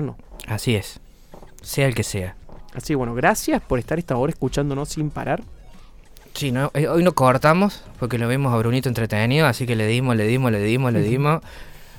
[0.00, 0.16] no?
[0.48, 1.00] Así es.
[1.60, 2.34] Sea el que sea.
[2.74, 5.42] Así bueno, gracias por estar esta hora escuchándonos sin parar.
[6.34, 9.86] Sí, no, eh, hoy no cortamos porque lo vimos a Brunito entretenido, así que le
[9.86, 11.42] dimos, le dimos, le dimos, le dimos.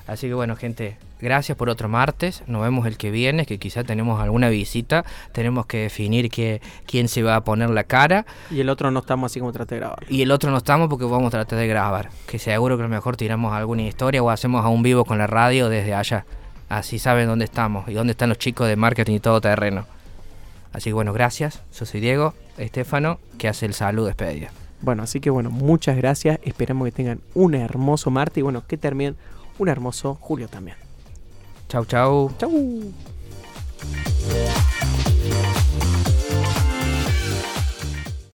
[0.05, 2.43] Así que bueno, gente, gracias por otro martes.
[2.47, 5.05] Nos vemos el que viene, que quizá tenemos alguna visita.
[5.31, 8.25] Tenemos que definir que, quién se va a poner la cara.
[8.51, 9.99] Y el otro no estamos así como tratar de grabar.
[10.09, 12.09] Y el otro no estamos porque vamos a tratar de grabar.
[12.27, 15.17] Que seguro que a lo mejor tiramos alguna historia o hacemos a un vivo con
[15.17, 16.25] la radio desde allá.
[16.67, 19.85] Así saben dónde estamos y dónde están los chicos de marketing y todo terreno.
[20.73, 21.61] Así que bueno, gracias.
[21.77, 24.49] Yo soy Diego Estefano, que hace el saludo despedida.
[24.81, 26.39] Bueno, así que bueno, muchas gracias.
[26.43, 29.15] Esperamos que tengan un hermoso martes y bueno, que terminen
[29.59, 30.75] un hermoso julio también.
[31.69, 32.31] Chau, chau.
[32.37, 32.51] Chau.